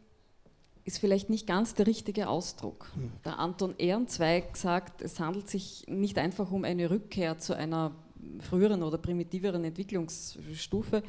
[0.86, 2.89] ist vielleicht nicht ganz der richtige Ausdruck.
[2.95, 3.12] Hm.
[3.25, 7.91] Der Anton Ehrenzweig sagt, es handelt sich nicht einfach um eine Rückkehr zu einer
[8.39, 11.03] früheren oder primitiveren Entwicklungsstufe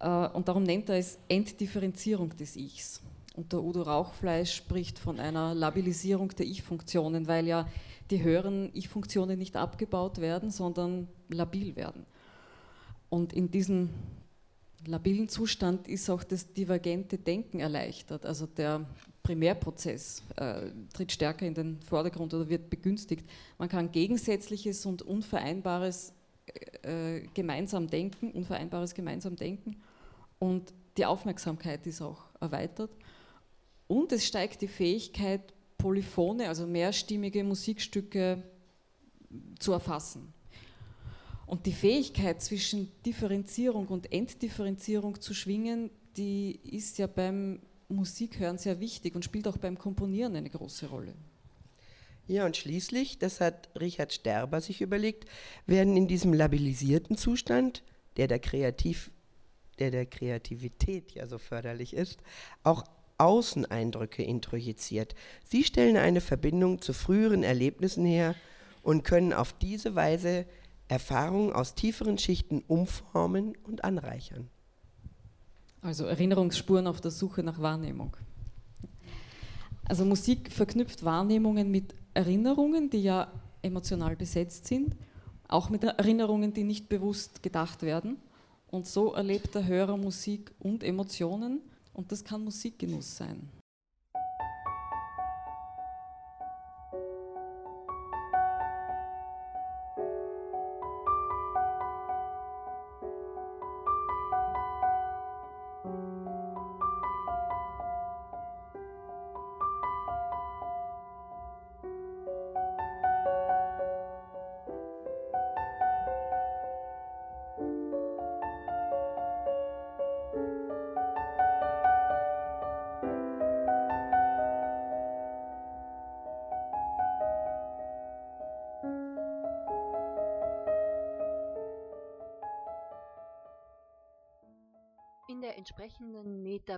[0.00, 3.02] äh, und darum nennt er es Entdifferenzierung des Ichs.
[3.34, 7.66] Und der Udo Rauchfleisch spricht von einer Labilisierung der Ich-Funktionen, weil ja
[8.10, 12.04] die höheren Ich-Funktionen nicht abgebaut werden, sondern labil werden.
[13.08, 13.90] Und in diesem
[14.86, 18.26] labilen Zustand ist auch das divergente Denken erleichtert.
[18.26, 18.86] Also der
[19.22, 23.28] Primärprozess äh, tritt stärker in den Vordergrund oder wird begünstigt.
[23.58, 26.12] Man kann Gegensätzliches und Unvereinbares
[26.82, 29.76] äh, gemeinsam denken, Unvereinbares gemeinsam denken
[30.38, 32.90] und die Aufmerksamkeit ist auch erweitert.
[33.86, 38.42] Und es steigt die Fähigkeit, polyphone, also mehrstimmige Musikstücke
[39.58, 40.32] zu erfassen.
[41.52, 47.60] Und die Fähigkeit zwischen Differenzierung und Entdifferenzierung zu schwingen, die ist ja beim
[47.90, 51.12] Musikhören sehr wichtig und spielt auch beim Komponieren eine große Rolle.
[52.26, 55.28] Ja, und schließlich, das hat Richard Sterber sich überlegt,
[55.66, 57.82] werden in diesem labilisierten Zustand,
[58.16, 59.10] der der, Kreativ,
[59.78, 62.20] der der Kreativität ja so förderlich ist,
[62.62, 62.82] auch
[63.18, 65.14] Außeneindrücke introjiziert.
[65.44, 68.36] Sie stellen eine Verbindung zu früheren Erlebnissen her
[68.82, 70.46] und können auf diese Weise
[70.92, 74.50] Erfahrungen aus tieferen Schichten umformen und anreichern.
[75.80, 78.14] Also Erinnerungsspuren auf der Suche nach Wahrnehmung.
[79.84, 83.32] Also Musik verknüpft Wahrnehmungen mit Erinnerungen, die ja
[83.62, 84.94] emotional besetzt sind,
[85.48, 88.18] auch mit Erinnerungen, die nicht bewusst gedacht werden.
[88.70, 91.62] Und so erlebt der Hörer Musik und Emotionen
[91.94, 93.48] und das kann Musikgenuss sein.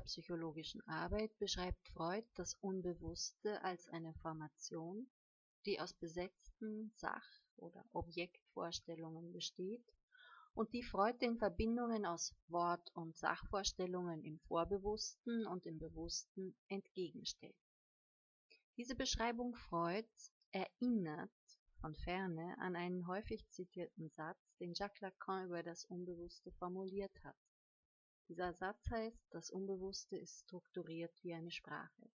[0.04, 5.06] Metapsychologischen Arbeit beschreibt Freud das Unbewusste als eine Formation,
[5.64, 9.82] die aus besetzten Sach- oder Objektvorstellungen besteht
[10.52, 17.56] und die Freud den Verbindungen aus Wort- und Sachvorstellungen im Vorbewussten und im Bewussten entgegenstellt.
[18.76, 21.30] Diese Beschreibung Freuds erinnert
[21.80, 27.36] von ferne an einen häufig zitierten Satz, den Jacques Lacan über das Unbewusste formuliert hat
[28.28, 32.10] Dieser Satz heißt, das Unbewusste ist strukturiert wie eine Sprache.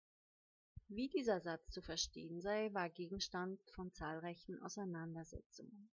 [0.87, 5.89] Wie dieser Satz zu verstehen sei, war Gegenstand von zahlreichen Auseinandersetzungen.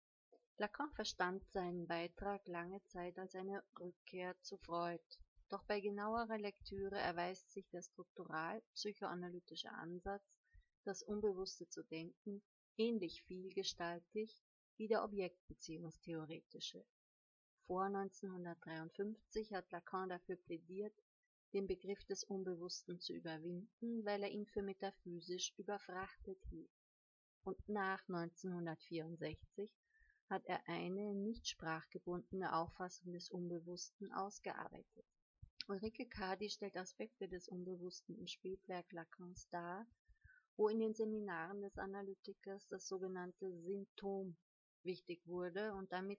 [0.58, 5.02] Lacan verstand seinen Beitrag lange Zeit als eine Rückkehr zu Freud,
[5.48, 10.22] doch bei genauerer Lektüre erweist sich der struktural-psychoanalytische Ansatz,
[10.84, 12.42] das Unbewusste zu denken,
[12.76, 14.38] ähnlich vielgestaltig
[14.76, 16.84] wie der objektbeziehungstheoretische.
[17.66, 20.94] Vor 1953 hat Lacan dafür plädiert,
[21.52, 26.70] den Begriff des Unbewussten zu überwinden, weil er ihn für metaphysisch überfrachtet hielt.
[27.44, 29.70] Und nach 1964
[30.28, 35.04] hat er eine nicht sprachgebundene Auffassung des Unbewussten ausgearbeitet.
[35.68, 39.86] Ulrike Kadi stellt Aspekte des Unbewussten im Spätwerk Lacans dar,
[40.56, 44.36] wo in den Seminaren des Analytikers das sogenannte Symptom
[44.82, 46.18] wichtig wurde und damit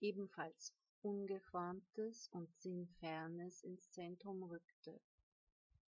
[0.00, 0.72] ebenfalls
[1.04, 4.98] Ungeformtes und Sinnfernes ins Zentrum rückte.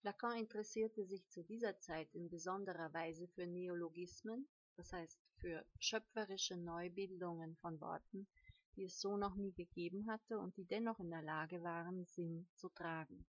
[0.03, 4.47] Lacan interessierte sich zu dieser Zeit in besonderer Weise für Neologismen,
[4.77, 8.29] das heißt für schöpferische Neubildungen von Worten,
[8.77, 12.47] die es so noch nie gegeben hatte und die dennoch in der Lage waren, Sinn
[12.55, 13.25] zu tragen.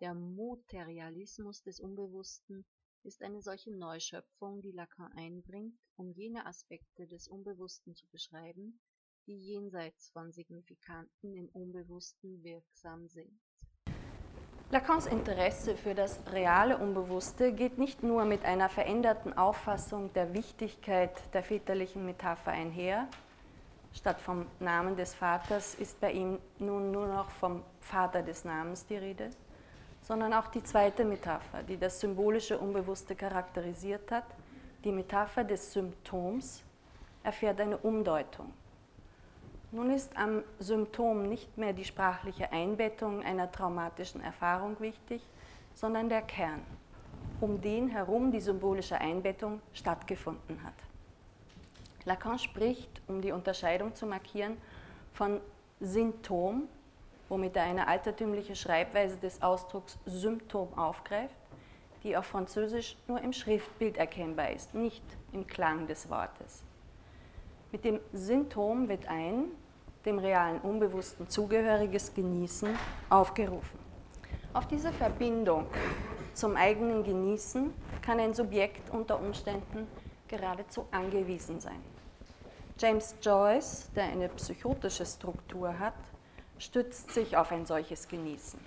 [0.00, 2.64] Der Materialismus des Unbewussten
[3.02, 8.78] ist eine solche Neuschöpfung, die Lacan einbringt, um jene Aspekte des Unbewussten zu beschreiben,
[9.28, 13.38] die jenseits von Signifikanten im Unbewussten wirksam sind.
[14.70, 21.12] Lacans Interesse für das reale Unbewusste geht nicht nur mit einer veränderten Auffassung der Wichtigkeit
[21.34, 23.06] der väterlichen Metapher einher.
[23.92, 28.86] Statt vom Namen des Vaters ist bei ihm nun nur noch vom Vater des Namens
[28.86, 29.30] die Rede,
[30.02, 34.26] sondern auch die zweite Metapher, die das symbolische Unbewusste charakterisiert hat,
[34.84, 36.62] die Metapher des Symptoms,
[37.22, 38.52] erfährt eine Umdeutung.
[39.70, 45.22] Nun ist am Symptom nicht mehr die sprachliche Einbettung einer traumatischen Erfahrung wichtig,
[45.74, 46.62] sondern der Kern,
[47.40, 50.72] um den herum die symbolische Einbettung stattgefunden hat.
[52.06, 54.56] Lacan spricht, um die Unterscheidung zu markieren,
[55.12, 55.38] von
[55.80, 56.66] Symptom,
[57.28, 61.36] womit er eine altertümliche Schreibweise des Ausdrucks Symptom aufgreift,
[62.04, 66.64] die auf Französisch nur im Schriftbild erkennbar ist, nicht im Klang des Wortes.
[67.70, 69.50] Mit dem Symptom wird ein
[70.04, 72.68] dem realen Unbewussten zugehöriges Genießen
[73.10, 73.78] aufgerufen.
[74.54, 75.66] Auf diese Verbindung
[76.32, 79.86] zum eigenen Genießen kann ein Subjekt unter Umständen
[80.26, 81.82] geradezu angewiesen sein.
[82.78, 85.94] James Joyce, der eine psychotische Struktur hat,
[86.58, 88.60] stützt sich auf ein solches Genießen.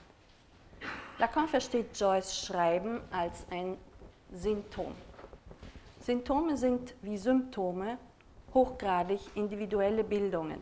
[1.18, 3.78] Lacan versteht Joyce Schreiben als ein
[4.34, 4.94] Symptom.
[6.00, 7.98] Symptome sind wie Symptome
[8.54, 10.60] hochgradig individuelle Bildungen.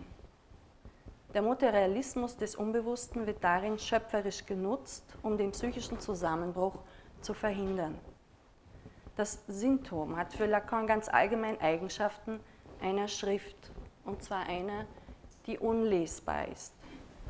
[1.34, 6.80] Der Materialismus des Unbewussten wird darin schöpferisch genutzt, um den psychischen Zusammenbruch
[7.22, 7.96] zu verhindern.
[9.16, 12.40] Das Symptom hat für Lacan ganz allgemein Eigenschaften
[12.82, 13.72] einer Schrift,
[14.06, 14.88] und zwar einer,
[15.46, 16.74] die unlesbar ist.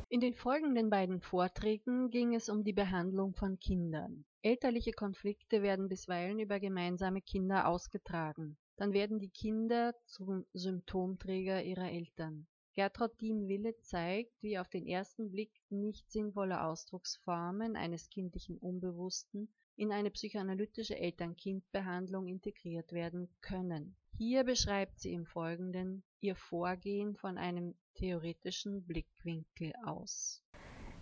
[0.08, 4.24] In den folgenden beiden Vorträgen ging es um die Behandlung von Kindern.
[4.42, 8.56] Elterliche Konflikte werden bisweilen über gemeinsame Kinder ausgetragen.
[8.80, 12.46] Dann werden die Kinder zum Symptomträger ihrer Eltern.
[12.72, 19.92] Gertraud Diem-Wille zeigt, wie auf den ersten Blick nicht sinnvolle Ausdrucksformen eines kindlichen Unbewussten in
[19.92, 23.96] eine psychoanalytische Eltern-Kind-Behandlung integriert werden können.
[24.16, 30.42] Hier beschreibt sie im Folgenden ihr Vorgehen von einem theoretischen Blickwinkel aus.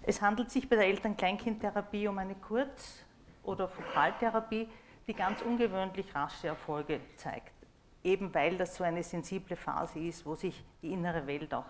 [0.02, 3.04] Es handelt sich bei der Eltern-Kleinkind-Therapie um eine Kurz-
[3.44, 4.66] oder Fokaltherapie,
[5.06, 7.57] die ganz ungewöhnlich rasche Erfolge zeigt
[8.04, 11.66] eben weil das so eine sensible Phase ist, wo sich die innere Welt auch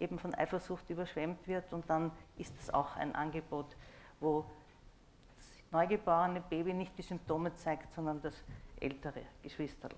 [0.00, 3.76] eben von Eifersucht überschwemmt wird und dann ist das auch ein Angebot
[4.26, 4.44] wo
[5.36, 8.34] das neugeborene Baby nicht die Symptome zeigt, sondern das
[8.80, 9.94] ältere Geschwisterl.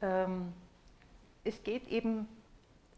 [0.00, 0.52] Ähm,
[1.42, 2.28] es geht eben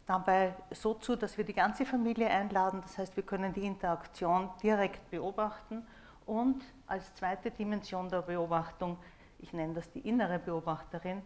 [0.05, 2.81] dabei so zu, dass wir die ganze Familie einladen.
[2.81, 5.85] Das heißt, wir können die Interaktion direkt beobachten
[6.25, 8.97] und als zweite Dimension der Beobachtung,
[9.39, 11.23] ich nenne das die innere Beobachterin,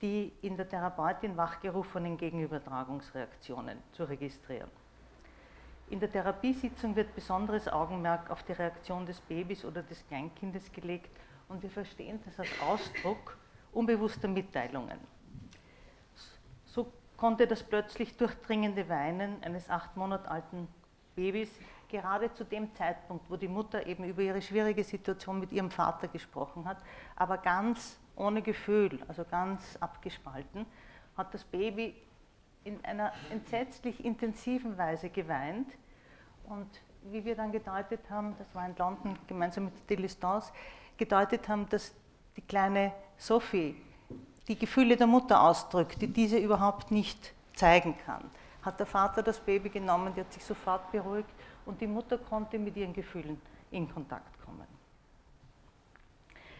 [0.00, 4.70] die in der Therapeutin wachgerufenen Gegenübertragungsreaktionen zu registrieren.
[5.90, 11.10] In der Therapiesitzung wird besonderes Augenmerk auf die Reaktion des Babys oder des Kleinkindes gelegt
[11.48, 13.38] und wir verstehen das als Ausdruck
[13.72, 14.98] unbewusster Mitteilungen.
[16.66, 20.68] So konnte das plötzlich durchdringende Weinen eines acht Monate alten
[21.16, 21.50] Babys
[21.88, 26.08] gerade zu dem Zeitpunkt, wo die Mutter eben über ihre schwierige Situation mit ihrem Vater
[26.08, 26.78] gesprochen hat,
[27.16, 30.66] aber ganz ohne Gefühl, also ganz abgespalten,
[31.16, 31.96] hat das Baby
[32.68, 35.66] in einer entsetzlich intensiven Weise geweint.
[36.44, 36.68] Und
[37.10, 40.52] wie wir dann gedeutet haben, das war in London gemeinsam mit der Distance,
[40.96, 41.92] gedeutet haben, dass
[42.36, 43.76] die kleine Sophie
[44.46, 48.30] die Gefühle der Mutter ausdrückt, die diese überhaupt nicht zeigen kann.
[48.62, 51.28] Hat der Vater das Baby genommen, die hat sich sofort beruhigt
[51.66, 53.40] und die Mutter konnte mit ihren Gefühlen
[53.70, 54.66] in Kontakt kommen.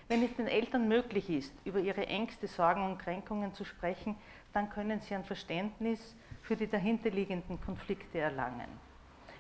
[0.07, 4.17] Wenn es den Eltern möglich ist, über ihre Ängste, Sorgen und Kränkungen zu sprechen,
[4.53, 8.69] dann können sie ein Verständnis für die dahinterliegenden Konflikte erlangen.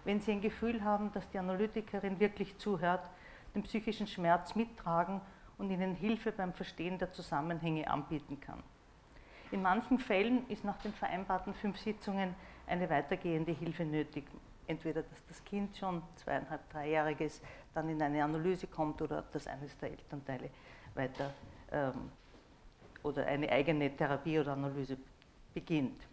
[0.05, 3.09] Wenn sie ein Gefühl haben, dass die Analytikerin wirklich zuhört,
[3.55, 5.21] den psychischen Schmerz mittragen
[5.57, 8.63] und ihnen Hilfe beim Verstehen der Zusammenhänge anbieten kann.
[9.51, 12.35] In manchen Fällen ist nach den vereinbarten fünf Sitzungen
[12.67, 14.25] eine weitergehende Hilfe nötig.
[14.67, 17.41] Entweder, dass das Kind schon zweieinhalb, dreijähriges
[17.73, 20.51] dann in eine Analyse kommt oder dass eines der Elternteile
[20.95, 21.33] weiter
[21.73, 22.13] ähm,
[23.03, 24.97] oder eine eigene Therapie oder Analyse
[25.55, 26.07] beginnt.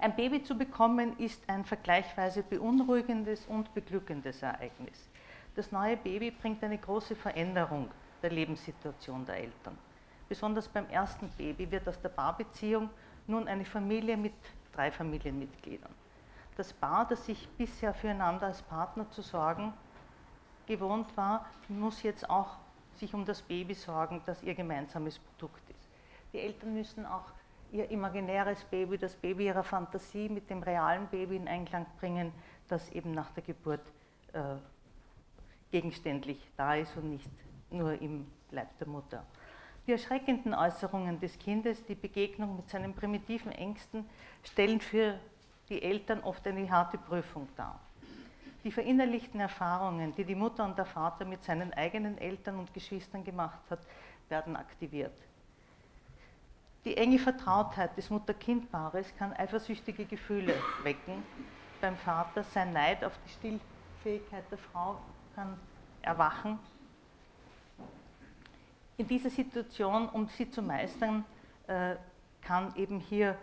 [0.00, 5.08] Ein Baby zu bekommen ist ein vergleichsweise beunruhigendes und beglückendes Ereignis.
[5.56, 7.88] Das neue Baby bringt eine große Veränderung
[8.22, 9.76] der Lebenssituation der Eltern.
[10.28, 12.90] Besonders beim ersten Baby wird aus der Paarbeziehung
[13.26, 14.34] nun eine Familie mit
[14.72, 15.92] drei Familienmitgliedern.
[16.56, 19.72] Das Paar, das sich bisher füreinander als Partner zu sorgen
[20.66, 22.58] gewohnt war, muss jetzt auch
[22.98, 25.88] sich um das Baby sorgen, das ihr gemeinsames Produkt ist.
[26.32, 27.32] Die Eltern müssen auch
[27.72, 32.32] ihr imaginäres Baby, das Baby ihrer Fantasie mit dem realen Baby in Einklang bringen,
[32.68, 33.80] das eben nach der Geburt
[34.32, 34.56] äh,
[35.70, 37.30] gegenständlich da ist und nicht
[37.70, 39.24] nur im Leib der Mutter.
[39.86, 44.04] Die erschreckenden Äußerungen des Kindes, die Begegnung mit seinen primitiven Ängsten,
[44.42, 45.18] stellen für
[45.68, 47.80] die Eltern oft eine harte Prüfung dar.
[48.64, 53.24] Die verinnerlichten Erfahrungen, die die Mutter und der Vater mit seinen eigenen Eltern und Geschwistern
[53.24, 53.80] gemacht hat,
[54.28, 55.12] werden aktiviert.
[56.84, 61.22] Die enge Vertrautheit des Mutter-Kind-Paares kann eifersüchtige Gefühle wecken.
[61.80, 64.98] Beim Vater sein Neid auf die Stillfähigkeit der Frau
[65.34, 65.58] kann
[66.02, 66.58] erwachen.
[68.96, 71.24] In dieser Situation, um sie zu meistern,
[71.68, 71.94] äh,
[72.42, 73.36] kann eben hier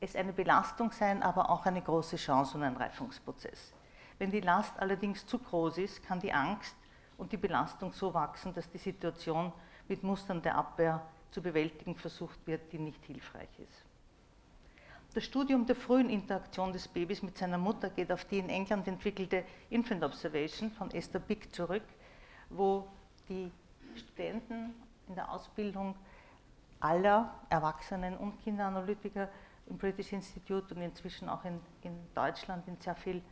[0.00, 3.74] es eine Belastung sein, aber auch eine große Chance und ein Reifungsprozess.
[4.20, 6.76] Wenn die Last allerdings zu groß ist, kann die Angst
[7.16, 9.50] und die Belastung so wachsen, dass die Situation
[9.88, 11.00] mit Mustern der Abwehr
[11.30, 13.82] zu bewältigen versucht wird, die nicht hilfreich ist.
[15.14, 18.86] Das Studium der frühen Interaktion des Babys mit seiner Mutter geht auf die in England
[18.88, 21.82] entwickelte Infant Observation von Esther Bick zurück,
[22.50, 22.86] wo
[23.26, 23.50] die
[23.96, 24.74] Studenten
[25.08, 25.94] in der Ausbildung
[26.78, 29.30] aller Erwachsenen und Kinderanalytiker
[29.66, 33.22] im British Institute und inzwischen auch in, in Deutschland in sehr vielen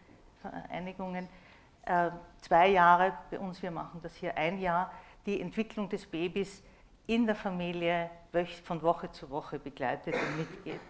[0.41, 1.29] Vereinigungen
[1.85, 2.11] äh,
[2.41, 4.93] zwei Jahre, bei uns wir machen das hier ein Jahr,
[5.27, 6.63] die Entwicklung des Babys
[7.07, 8.11] in der Familie
[8.65, 10.81] von Woche zu Woche begleitet und mitgeht.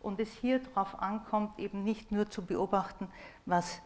[0.00, 3.08] Und es hier darauf ankommt, eben nicht nur zu beobachten,
[3.44, 3.82] was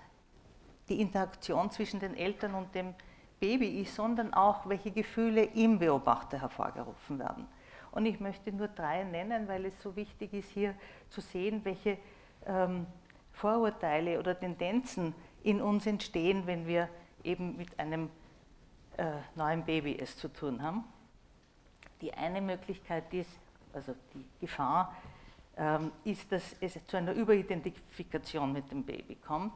[0.88, 2.94] die Interaktion zwischen den Eltern und dem
[3.40, 7.46] Baby ist, sondern auch, welche Gefühle im Beobachter hervorgerufen werden.
[7.90, 10.74] Und ich möchte nur drei nennen, weil es so wichtig ist, hier
[11.08, 11.98] zu sehen, welche
[12.46, 12.86] ähm,
[13.40, 16.90] Vorurteile oder Tendenzen in uns entstehen, wenn wir
[17.24, 18.10] eben mit einem
[18.98, 20.84] äh, neuen Baby es zu tun haben.
[22.02, 23.30] Die eine Möglichkeit ist,
[23.72, 24.94] also die Gefahr,
[25.56, 29.54] ähm, ist, dass es zu einer Überidentifikation mit dem Baby kommt.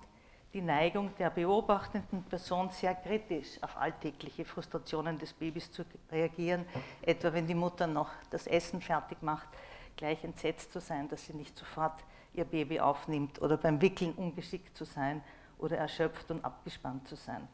[0.54, 6.64] Die Neigung der beobachtenden Person sehr kritisch auf alltägliche Frustrationen des Babys zu reagieren,
[7.02, 9.48] etwa wenn die Mutter noch das Essen fertig macht,
[9.96, 12.02] gleich entsetzt zu sein, dass sie nicht sofort
[12.34, 15.22] ihr Baby aufnimmt oder beim Wickeln ungeschickt zu sein
[15.58, 17.46] oder erschöpft und abgespannt zu sein.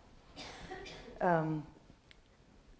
[1.21, 1.63] Ähm,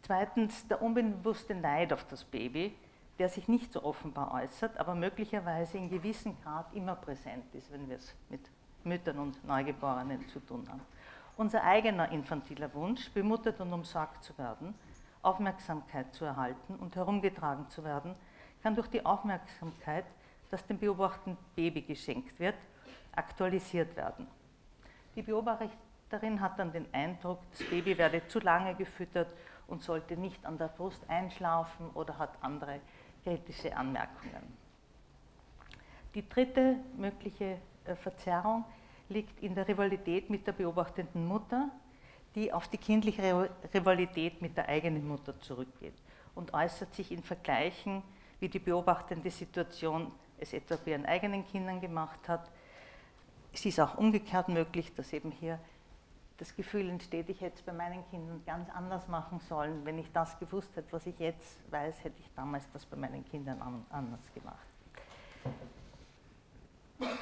[0.03, 2.75] zweitens der unbewusste Neid auf das Baby,
[3.19, 7.89] der sich nicht so offenbar äußert, aber möglicherweise in gewissem Grad immer präsent ist, wenn
[7.89, 8.41] wir es mit
[8.83, 10.81] Müttern und Neugeborenen zu tun haben.
[11.37, 14.75] Unser eigener infantiler Wunsch, bemuttert und umsorgt zu werden,
[15.23, 18.15] Aufmerksamkeit zu erhalten und herumgetragen zu werden,
[18.63, 20.05] kann durch die Aufmerksamkeit,
[20.51, 22.57] das dem beobachtenden Baby geschenkt wird,
[23.13, 24.27] aktualisiert werden.
[25.15, 29.33] Die Beobachterin hat dann den Eindruck, das Baby werde zu lange gefüttert
[29.67, 32.81] und sollte nicht an der Brust einschlafen oder hat andere
[33.23, 34.57] kritische Anmerkungen.
[36.15, 38.65] Die dritte mögliche äh, Verzerrung
[39.09, 41.71] liegt in der Rivalität mit der beobachtenden Mutter,
[42.35, 45.95] die auf die kindliche Rivalität mit der eigenen Mutter zurückgeht
[46.35, 48.03] und äußert sich in Vergleichen,
[48.39, 52.51] wie die beobachtende Situation es etwa bei ihren eigenen Kindern gemacht hat.
[53.53, 55.59] Es ist auch umgekehrt möglich, dass eben hier
[56.39, 59.85] das Gefühl entsteht, ich hätte es bei meinen Kindern ganz anders machen sollen.
[59.85, 63.25] Wenn ich das gewusst hätte, was ich jetzt weiß, hätte ich damals das bei meinen
[63.27, 63.61] Kindern
[63.91, 64.57] anders gemacht.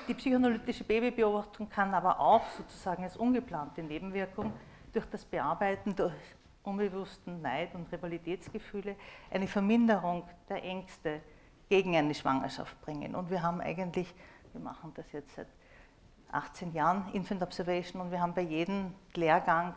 [0.06, 4.52] Die psychoanalytische Babybeobachtung kann aber auch sozusagen als ungeplante Nebenwirkung
[4.92, 6.14] durch das Bearbeiten durch
[6.62, 8.96] unbewussten Neid- und Rivalitätsgefühle
[9.30, 11.20] eine Verminderung der Ängste
[11.68, 13.14] gegen eine Schwangerschaft bringen.
[13.14, 14.14] Und wir haben eigentlich,
[14.52, 15.48] wir machen das jetzt seit
[16.30, 19.74] 18 Jahren, Infant Observation, und wir haben bei jedem Lehrgang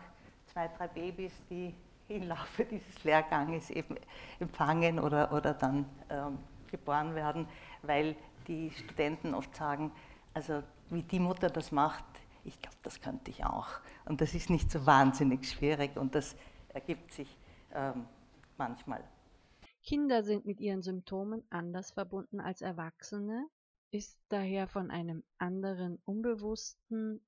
[0.52, 1.74] zwei, drei Babys, die
[2.08, 3.96] im Laufe dieses Lehrganges eben
[4.40, 6.40] empfangen oder, oder dann ähm,
[6.70, 7.48] geboren werden,
[7.84, 8.16] weil
[8.48, 9.92] die Studenten oft sagen,
[10.34, 12.04] also wie die Mutter das macht,
[12.44, 13.68] ich glaube, das könnte ich auch.
[14.06, 16.36] Und das ist nicht so wahnsinnig schwierig und das
[16.74, 17.38] ergibt sich
[17.74, 18.06] ähm,
[18.58, 19.04] manchmal.
[19.84, 23.48] Kinder sind mit ihren Symptomen anders verbunden als Erwachsene,
[23.92, 27.20] ist daher von einem anderen Unbewussten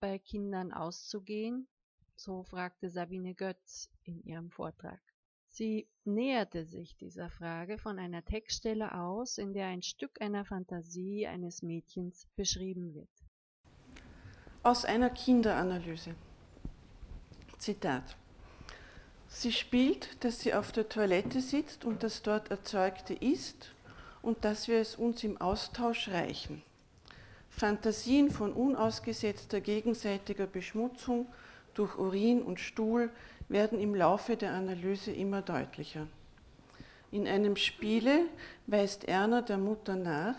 [0.00, 1.68] bei Kindern auszugehen?
[2.14, 5.00] So fragte Sabine Götz in ihrem Vortrag.
[5.48, 11.26] Sie näherte sich dieser Frage von einer Textstelle aus, in der ein Stück einer Fantasie
[11.26, 13.08] eines Mädchens beschrieben wird.
[14.62, 16.14] Aus einer Kinderanalyse.
[17.58, 18.16] Zitat.
[19.38, 23.70] Sie spielt, dass sie auf der Toilette sitzt und das dort Erzeugte isst
[24.22, 26.62] und dass wir es uns im Austausch reichen.
[27.50, 31.26] Fantasien von unausgesetzter gegenseitiger Beschmutzung
[31.74, 33.10] durch Urin und Stuhl
[33.50, 36.06] werden im Laufe der Analyse immer deutlicher.
[37.12, 38.20] In einem Spiele
[38.66, 40.36] weist Erna der Mutter nach,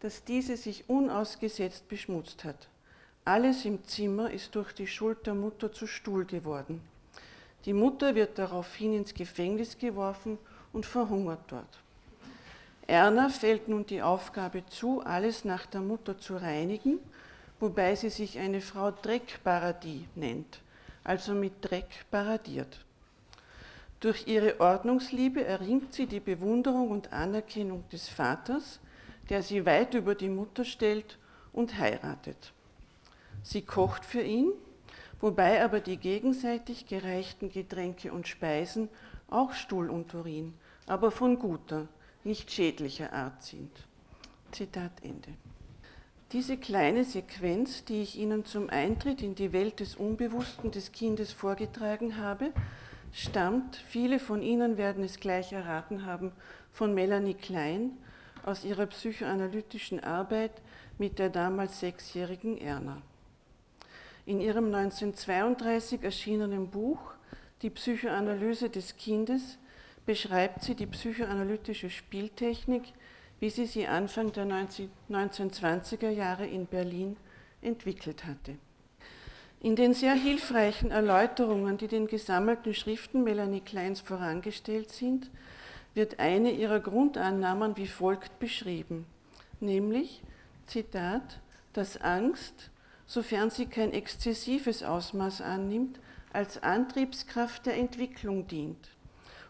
[0.00, 2.66] dass diese sich unausgesetzt beschmutzt hat.
[3.24, 6.80] Alles im Zimmer ist durch die Schuld der Mutter zu Stuhl geworden.
[7.64, 10.38] Die Mutter wird daraufhin ins Gefängnis geworfen
[10.72, 11.78] und verhungert dort.
[12.86, 16.98] Erna fällt nun die Aufgabe zu, alles nach der Mutter zu reinigen,
[17.60, 20.60] wobei sie sich eine Frau Dreckparadie nennt
[21.04, 22.84] also mit Dreck paradiert.
[24.00, 28.80] Durch ihre Ordnungsliebe erringt sie die Bewunderung und Anerkennung des Vaters,
[29.28, 31.18] der sie weit über die Mutter stellt
[31.52, 32.52] und heiratet.
[33.42, 34.52] Sie kocht für ihn,
[35.20, 38.88] wobei aber die gegenseitig gereichten Getränke und Speisen
[39.28, 40.54] auch Stuhl und Urin,
[40.86, 41.88] aber von guter,
[42.24, 43.70] nicht schädlicher Art sind.
[44.52, 45.30] Zitat Ende.
[46.32, 51.32] Diese kleine Sequenz, die ich Ihnen zum Eintritt in die Welt des Unbewussten des Kindes
[51.32, 52.52] vorgetragen habe,
[53.12, 56.32] stammt, viele von Ihnen werden es gleich erraten haben,
[56.72, 57.98] von Melanie Klein
[58.44, 60.52] aus ihrer psychoanalytischen Arbeit
[60.98, 63.02] mit der damals sechsjährigen Erna.
[64.26, 67.00] In ihrem 1932 erschienenen Buch
[67.62, 69.58] Die Psychoanalyse des Kindes
[70.06, 72.92] beschreibt sie die psychoanalytische Spieltechnik
[73.40, 77.16] wie sie sie Anfang der 1920er Jahre in Berlin
[77.62, 78.56] entwickelt hatte.
[79.62, 85.30] In den sehr hilfreichen Erläuterungen, die den gesammelten Schriften Melanie Kleins vorangestellt sind,
[85.94, 89.06] wird eine ihrer Grundannahmen wie folgt beschrieben,
[89.58, 90.22] nämlich,
[90.66, 91.40] Zitat,
[91.72, 92.70] dass Angst,
[93.10, 95.98] sofern sie kein exzessives Ausmaß annimmt,
[96.32, 98.88] als Antriebskraft der Entwicklung dient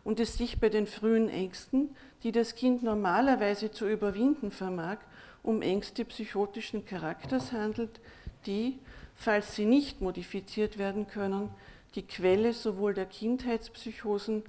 [0.02, 1.90] und es sich bei den frühen Ängsten
[2.22, 4.98] die das Kind normalerweise zu überwinden vermag,
[5.42, 8.00] um Ängste psychotischen Charakters handelt,
[8.46, 8.78] die,
[9.14, 11.48] falls sie nicht modifiziert werden können,
[11.94, 14.42] die Quelle sowohl der Kindheitspsychosen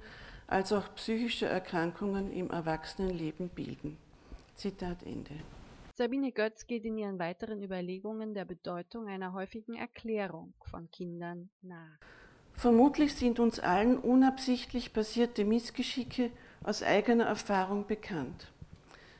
[0.46, 3.96] als auch psychischer Erkrankungen im Erwachsenenleben bilden.
[4.54, 5.34] Zitat Ende.
[6.02, 11.96] Sabine Götz geht in ihren weiteren Überlegungen der Bedeutung einer häufigen Erklärung von Kindern nach.
[12.54, 16.32] Vermutlich sind uns allen unabsichtlich passierte Missgeschicke
[16.64, 18.50] aus eigener Erfahrung bekannt.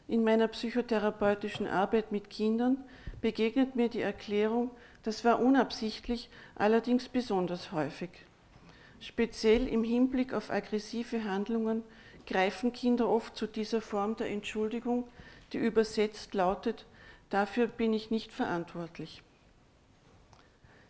[0.08, 2.78] In meiner psychotherapeutischen Arbeit mit Kindern
[3.20, 4.72] begegnet mir die Erklärung,
[5.04, 8.10] das war unabsichtlich, allerdings besonders häufig.
[8.98, 11.84] Speziell im Hinblick auf aggressive Handlungen
[12.26, 15.04] greifen Kinder oft zu dieser Form der Entschuldigung,
[15.52, 16.86] die übersetzt lautet,
[17.30, 19.22] dafür bin ich nicht verantwortlich.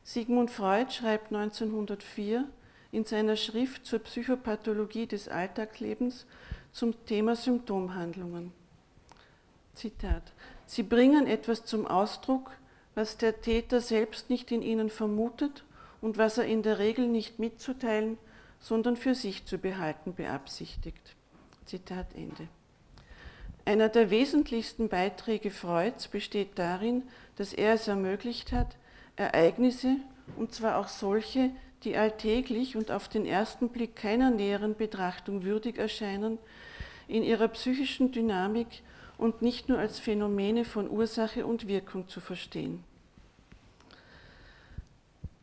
[0.04, 2.48] Sigmund Freud schreibt 1904
[2.90, 6.26] in seiner Schrift zur Psychopathologie des Alltagslebens
[6.72, 8.52] zum Thema Symptomhandlungen.
[9.74, 10.22] Zitat,
[10.66, 12.50] Sie bringen etwas zum Ausdruck,
[12.94, 15.64] was der Täter selbst nicht in ihnen vermutet
[16.00, 18.18] und was er in der Regel nicht mitzuteilen,
[18.60, 21.16] sondern für sich zu behalten beabsichtigt.
[21.64, 22.48] Zitat Ende.
[23.64, 27.04] Einer der wesentlichsten Beiträge Freuds besteht darin,
[27.36, 28.76] dass er es ermöglicht hat,
[29.16, 29.96] Ereignisse,
[30.36, 31.50] und zwar auch solche,
[31.84, 36.38] die alltäglich und auf den ersten Blick keiner näheren Betrachtung würdig erscheinen,
[37.08, 38.82] in ihrer psychischen Dynamik
[39.18, 42.82] und nicht nur als Phänomene von Ursache und Wirkung zu verstehen.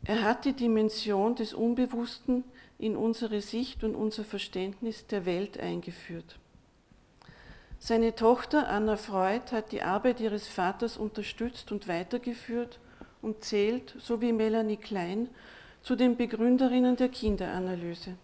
[0.05, 2.43] Er hat die Dimension des Unbewussten
[2.79, 6.38] in unsere Sicht und unser Verständnis der Welt eingeführt.
[7.81, 12.77] Seine Tochter Anna Freud hat die Arbeit ihres Vaters unterstützt und weitergeführt
[13.21, 15.29] und zählt, so wie Melanie Klein,
[15.81, 18.15] zu den Begründerinnen der Kinderanalyse.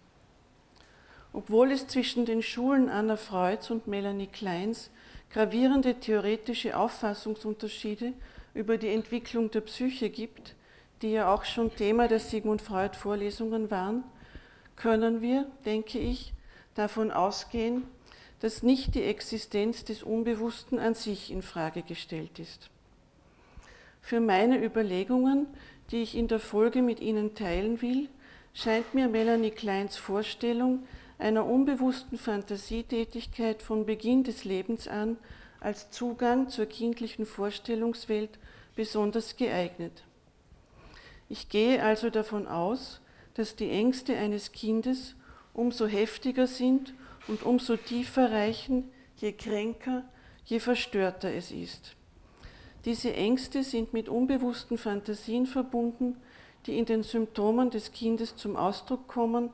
[1.32, 4.90] Obwohl es zwischen den Schulen Anna Freuds und Melanie Kleins
[5.30, 8.12] gravierende theoretische Auffassungsunterschiede
[8.52, 10.54] über die Entwicklung der Psyche gibt,
[11.00, 14.04] die ja auch schon Thema der Sigmund Freud Vorlesungen waren,
[14.76, 16.34] können wir, denke ich,
[16.74, 17.84] davon ausgehen,
[18.46, 22.70] dass nicht die Existenz des Unbewussten an sich in Frage gestellt ist.
[24.00, 25.48] Für meine Überlegungen,
[25.90, 28.08] die ich in der Folge mit Ihnen teilen will,
[28.54, 30.84] scheint mir Melanie Kleins Vorstellung
[31.18, 35.16] einer unbewussten Fantasietätigkeit von Beginn des Lebens an
[35.58, 38.38] als Zugang zur kindlichen Vorstellungswelt
[38.76, 40.04] besonders geeignet.
[41.28, 43.00] Ich gehe also davon aus,
[43.34, 45.16] dass die Ängste eines Kindes
[45.52, 46.94] umso heftiger sind
[47.28, 50.04] und umso tiefer reichen, je kränker,
[50.44, 51.96] je verstörter es ist.
[52.84, 56.16] Diese Ängste sind mit unbewussten Fantasien verbunden,
[56.66, 59.50] die in den Symptomen des Kindes zum Ausdruck kommen,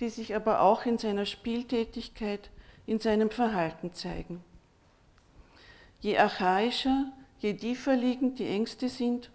[0.00, 2.50] die sich aber auch in seiner Spieltätigkeit,
[2.86, 4.44] in seinem Verhalten zeigen.
[6.00, 9.30] Je archaischer, je tiefer liegend die Ängste sind,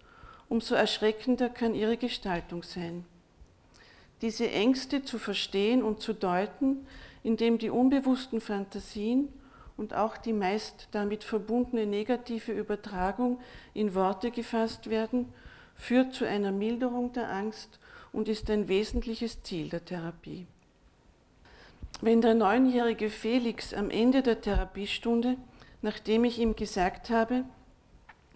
[0.48, 3.04] umso erschreckender kann ihre Gestaltung sein.
[4.22, 6.86] Diese Ängste zu verstehen und zu deuten,
[7.24, 9.28] indem die unbewussten Fantasien
[9.76, 13.40] und auch die meist damit verbundene negative Übertragung
[13.72, 15.32] in Worte gefasst werden,
[15.74, 17.80] führt zu einer Milderung der Angst
[18.12, 20.46] und ist ein wesentliches Ziel der Therapie.
[22.00, 25.36] Wenn der neunjährige Felix am Ende der Therapiestunde,
[25.82, 27.44] nachdem ich ihm gesagt habe,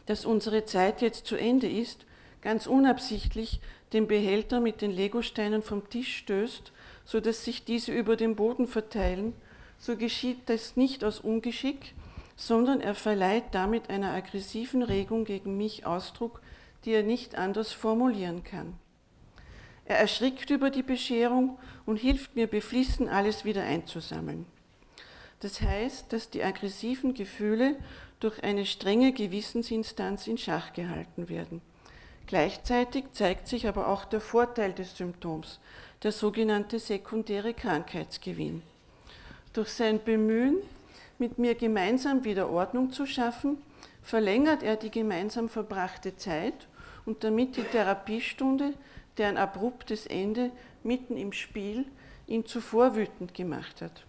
[0.07, 2.07] dass unsere Zeit jetzt zu Ende ist,
[2.41, 3.61] ganz unabsichtlich
[3.93, 6.73] den Behälter mit den Legosteinen vom Tisch stößt,
[7.09, 9.33] so dass sich diese über den Boden verteilen,
[9.79, 11.95] so geschieht das nicht aus Ungeschick,
[12.37, 16.43] sondern er verleiht damit einer aggressiven Regung gegen mich Ausdruck,
[16.85, 18.75] die er nicht anders formulieren kann.
[19.87, 24.45] Er erschrickt über die Bescherung und hilft mir beflissen, alles wieder einzusammeln.
[25.41, 27.77] Das heißt, dass die aggressiven Gefühle
[28.21, 31.63] durch eine strenge Gewissensinstanz in Schach gehalten werden.
[32.27, 35.59] Gleichzeitig zeigt sich aber auch der Vorteil des Symptoms,
[36.03, 38.63] der sogenannte sekundäre Krankheitsgewinn.
[39.53, 40.59] Durch sein Bemühen,
[41.19, 43.59] mit mir gemeinsam wieder Ordnung zu schaffen,
[44.03, 46.69] verlängert er die gemeinsam verbrachte Zeit
[47.05, 48.75] und damit die Therapiestunde,
[49.17, 50.53] deren abruptes Ende
[50.85, 51.87] mitten im Spiel
[52.27, 54.07] ihn zuvor wütend gemacht hat.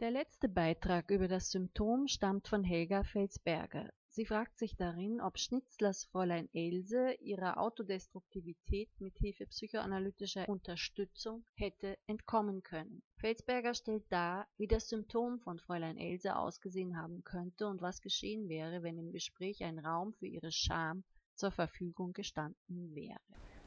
[0.00, 3.90] Der letzte Beitrag über das Symptom stammt von Helga Felsberger.
[4.12, 11.96] Sie fragt sich darin, ob Schnitzlers Fräulein Else ihrer Autodestruktivität mit Hilfe psychoanalytischer Unterstützung hätte
[12.08, 13.04] entkommen können.
[13.18, 18.48] Felsberger stellt dar, wie das Symptom von Fräulein Else ausgesehen haben könnte und was geschehen
[18.48, 21.04] wäre, wenn im Gespräch ein Raum für ihre Scham
[21.36, 23.20] zur Verfügung gestanden wäre.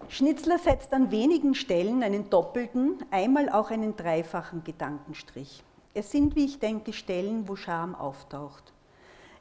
[0.10, 5.64] Schnitzler setzt an wenigen Stellen einen doppelten, einmal auch einen dreifachen Gedankenstrich.
[5.94, 8.74] Es sind, wie ich denke, Stellen, wo Scham auftaucht.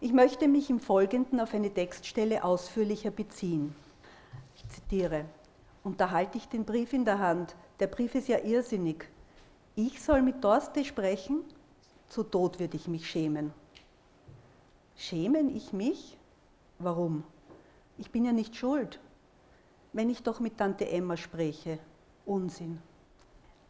[0.03, 3.73] Ich möchte mich im Folgenden auf eine Textstelle ausführlicher beziehen.
[4.57, 5.27] Ich zitiere,
[5.85, 7.55] und da halte ich den Brief in der Hand.
[7.79, 9.09] Der Brief ist ja irrsinnig.
[9.77, 11.45] Ich soll mit Dorste sprechen?
[12.09, 13.53] Zu Tod würde ich mich schämen.
[14.97, 16.19] Schämen ich mich?
[16.81, 17.23] Warum?
[17.97, 18.99] Ich bin ja nicht schuld.
[19.93, 21.79] Wenn ich doch mit Tante Emma spreche.
[22.27, 22.81] Unsinn.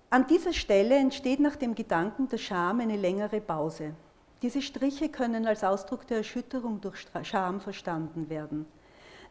[0.09, 3.95] An dieser Stelle entsteht nach dem Gedanken der Scham eine längere Pause.
[4.43, 8.67] Diese Striche können als Ausdruck der Erschütterung durch Scham verstanden werden.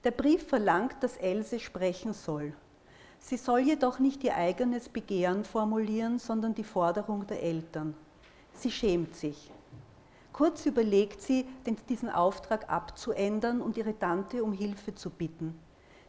[0.06, 2.54] Der Brief verlangt, dass Else sprechen soll.
[3.20, 7.94] Sie soll jedoch nicht ihr eigenes Begehren formulieren, sondern die Forderung der Eltern.
[8.54, 9.52] Sie schämt sich.
[10.32, 11.46] Kurz überlegt sie,
[11.90, 15.60] diesen Auftrag abzuändern und ihre Tante um Hilfe zu bitten.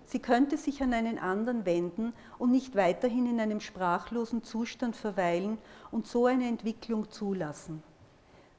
[0.04, 5.58] Sie könnte sich an einen anderen wenden und nicht weiterhin in einem sprachlosen Zustand verweilen
[5.90, 7.82] und so eine Entwicklung zulassen.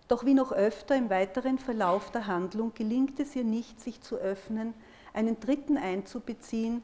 [0.08, 4.18] Doch wie noch öfter im weiteren Verlauf der Handlung gelingt es ihr nicht, sich zu
[4.18, 4.74] öffnen,
[5.14, 6.84] einen Dritten einzubeziehen.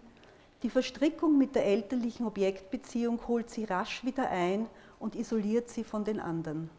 [0.64, 4.68] Die Verstrickung mit der elterlichen Objektbeziehung holt sie rasch wieder ein
[5.00, 6.70] und isoliert sie von den anderen.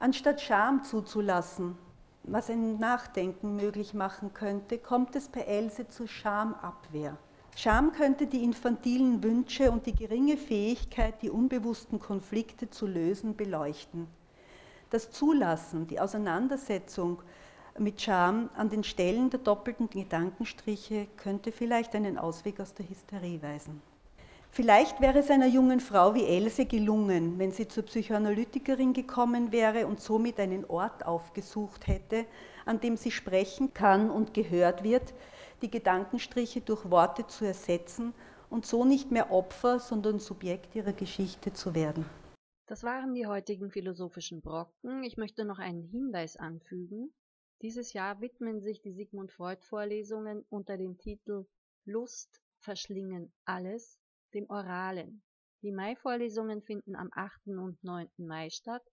[0.00, 1.76] Anstatt Scham zuzulassen,
[2.22, 7.16] was ein Nachdenken möglich machen könnte, kommt es bei Else zur Schamabwehr.
[7.56, 14.06] Scham könnte die infantilen Wünsche und die geringe Fähigkeit, die unbewussten Konflikte zu lösen, beleuchten.
[14.90, 17.18] Das Zulassen, die Auseinandersetzung
[17.78, 23.42] mit Scham an den Stellen der doppelten Gedankenstriche könnte vielleicht einen Ausweg aus der Hysterie
[23.42, 23.82] weisen.
[24.50, 29.86] Vielleicht wäre es einer jungen Frau wie Else gelungen, wenn sie zur Psychoanalytikerin gekommen wäre
[29.86, 32.24] und somit einen Ort aufgesucht hätte,
[32.64, 35.12] an dem sie sprechen kann und gehört wird,
[35.60, 38.14] die Gedankenstriche durch Worte zu ersetzen
[38.48, 42.06] und so nicht mehr Opfer, sondern Subjekt ihrer Geschichte zu werden.
[42.68, 45.02] Das waren die heutigen philosophischen Brocken.
[45.02, 47.14] Ich möchte noch einen Hinweis anfügen.
[47.62, 51.46] Dieses Jahr widmen sich die Sigmund Freud Vorlesungen unter dem Titel
[51.86, 53.98] Lust verschlingen alles
[54.34, 55.22] dem Oralen.
[55.62, 57.46] Die Mai-Vorlesungen finden am 8.
[57.46, 58.06] und 9.
[58.18, 58.84] Mai statt.